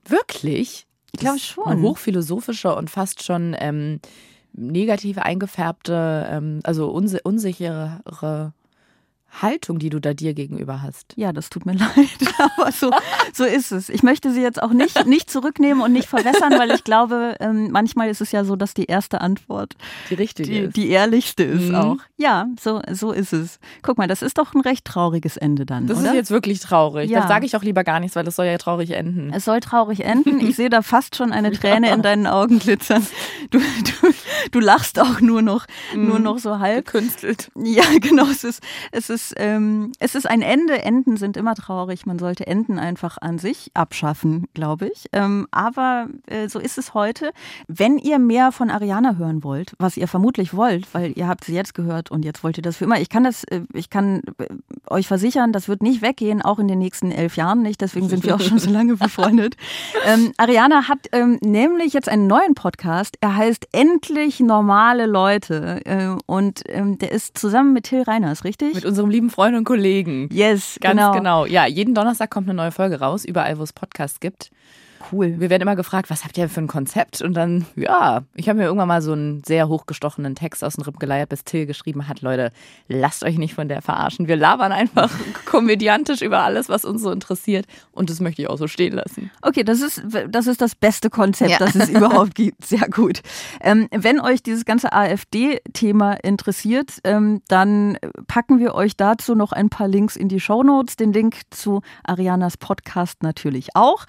[0.04, 0.86] Wirklich?
[1.12, 1.64] Ich glaube schon.
[1.64, 4.00] Eine hochphilosophische und fast schon ähm,
[4.52, 8.00] negative eingefärbte, ähm, also unsi unsichere
[9.30, 11.12] Haltung, die du da dir gegenüber hast.
[11.16, 12.08] Ja, das tut mir leid,
[12.56, 12.90] aber so,
[13.34, 13.88] so ist es.
[13.90, 17.70] Ich möchte sie jetzt auch nicht, nicht zurücknehmen und nicht verwässern, weil ich glaube, ähm,
[17.70, 19.74] manchmal ist es ja so, dass die erste Antwort
[20.10, 20.76] Die richtige die, ist.
[20.76, 21.74] die ehrlichste ist Mhm.
[21.74, 21.96] auch.
[22.16, 23.58] Ja, so, so ist es.
[23.82, 26.08] Guck mal, das ist doch ein recht trauriges Ende dann, Das oder?
[26.10, 27.10] ist jetzt wirklich traurig.
[27.10, 27.20] Ja.
[27.22, 29.30] Da sage ich auch lieber gar nichts, weil das soll ja traurig enden.
[29.32, 30.40] Es soll traurig enden.
[30.40, 33.06] Ich sehe da fast schon eine Träne in deinen Augen glitzern.
[33.50, 34.08] Du, du,
[34.52, 36.86] du lachst auch nur noch, nur noch so halb.
[36.86, 37.50] Gekünstelt.
[37.56, 38.24] Ja, genau.
[38.30, 38.62] Es ist,
[38.92, 40.82] es ist, ähm, es ist ein Ende.
[40.82, 42.06] Enden sind immer traurig.
[42.06, 45.06] Man sollte Enden einfach an sich abschaffen, glaube ich.
[45.12, 47.32] Ähm, aber äh, so ist es heute.
[47.66, 51.54] Wenn ihr mehr von Ariana hören wollt, was ihr vermutlich wollt, weil ihr habt sie
[51.54, 53.00] jetzt gehört und jetzt wollt ihr das für immer.
[53.00, 54.46] Ich kann das, äh, ich kann äh,
[54.88, 57.80] euch versichern, das wird nicht weggehen, auch in den nächsten elf Jahren nicht.
[57.80, 59.56] Deswegen sind wir auch schon so lange befreundet.
[60.06, 63.16] Ähm, Ariana hat ähm, nämlich jetzt einen neuen Podcast.
[63.20, 65.84] Er heißt Endlich normale Leute.
[65.84, 68.74] Äh, und ähm, der ist zusammen mit Till Reiners, richtig?
[68.74, 70.28] Mit unserem lieben Freund und Kollegen.
[70.32, 71.12] Yes, Ganz genau.
[71.12, 71.46] genau.
[71.46, 74.50] Ja, jeden Donnerstag kommt eine neue Folge raus, überall, wo es Podcasts gibt.
[75.12, 75.34] Cool.
[75.38, 77.22] Wir werden immer gefragt, was habt ihr für ein Konzept?
[77.22, 80.82] Und dann, ja, ich habe mir irgendwann mal so einen sehr hochgestochenen Text aus dem
[80.84, 82.52] Ripp geleiert, bis Till geschrieben hat, Leute,
[82.88, 84.28] lasst euch nicht von der verarschen.
[84.28, 85.10] Wir labern einfach
[85.44, 87.66] komödiantisch über alles, was uns so interessiert.
[87.92, 89.30] Und das möchte ich auch so stehen lassen.
[89.42, 91.58] Okay, das ist das, ist das beste Konzept, Ja.
[91.58, 92.64] das es überhaupt gibt.
[92.66, 93.22] Sehr gut.
[93.60, 99.68] Ähm, wenn euch dieses ganze AfD-Thema interessiert, ähm, dann packen wir euch dazu noch ein
[99.70, 100.96] paar Links in die Shownotes.
[100.96, 104.04] Den Link zu Arianas Podcast natürlich auch.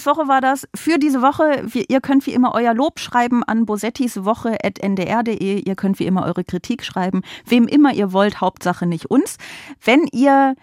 [0.00, 1.66] Bosettis Woche war das für diese Woche.
[1.88, 5.60] Ihr könnt wie immer euer Lob schreiben an bosettiswoche.ndr.de.
[5.60, 9.36] Ihr könnt wie immer eure Kritik schreiben, wem immer ihr wollt, Hauptsache nicht uns.
[9.84, 10.54] Wenn ihr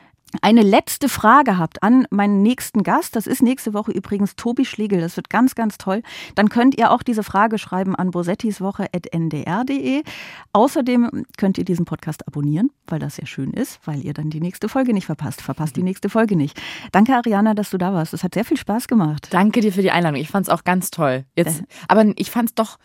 [0.41, 4.99] eine letzte Frage habt an meinen nächsten Gast, das ist nächste Woche übrigens Tobi Schlegel,
[4.99, 6.01] das wird ganz, ganz toll,
[6.35, 10.03] dann könnt ihr auch diese Frage schreiben an bosettiswoche.ndr.de.
[10.51, 14.41] Außerdem könnt ihr diesen Podcast abonnieren, weil das sehr schön ist, weil ihr dann die
[14.41, 15.41] nächste Folge nicht verpasst.
[15.41, 16.59] Verpasst die nächste Folge nicht.
[16.91, 18.13] Danke, Ariana, dass du da warst.
[18.13, 19.27] Es hat sehr viel Spaß gemacht.
[19.31, 20.19] Danke dir für die Einladung.
[20.19, 21.25] Ich fand es auch ganz toll.
[21.35, 22.77] Jetzt, aber ich fand es doch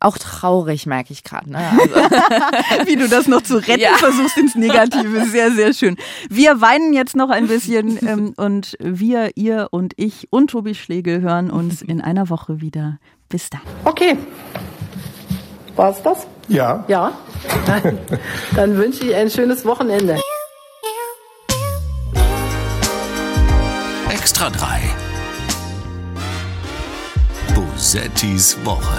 [0.00, 1.50] auch traurig, merke ich gerade.
[1.50, 1.58] Ne?
[1.58, 1.94] Also,
[2.86, 3.96] Wie du das noch zu retten Ja.
[3.96, 5.26] versuchst ins Negative.
[5.26, 5.96] Sehr, sehr schön.
[6.30, 11.20] Wir weinen jetzt noch ein bisschen ähm, und wir, ihr und ich und Tobi Schlegel
[11.20, 12.98] hören uns in einer Woche wieder.
[13.28, 13.60] Bis dann.
[13.84, 14.16] Okay.
[15.76, 16.26] War's das?
[16.48, 16.84] Ja.
[16.88, 17.12] Ja.
[17.66, 17.98] Dann,
[18.56, 20.18] dann wünsche ich ein schönes Wochenende.
[24.10, 24.80] Extra 3.
[27.54, 28.98] Bosettis Woche.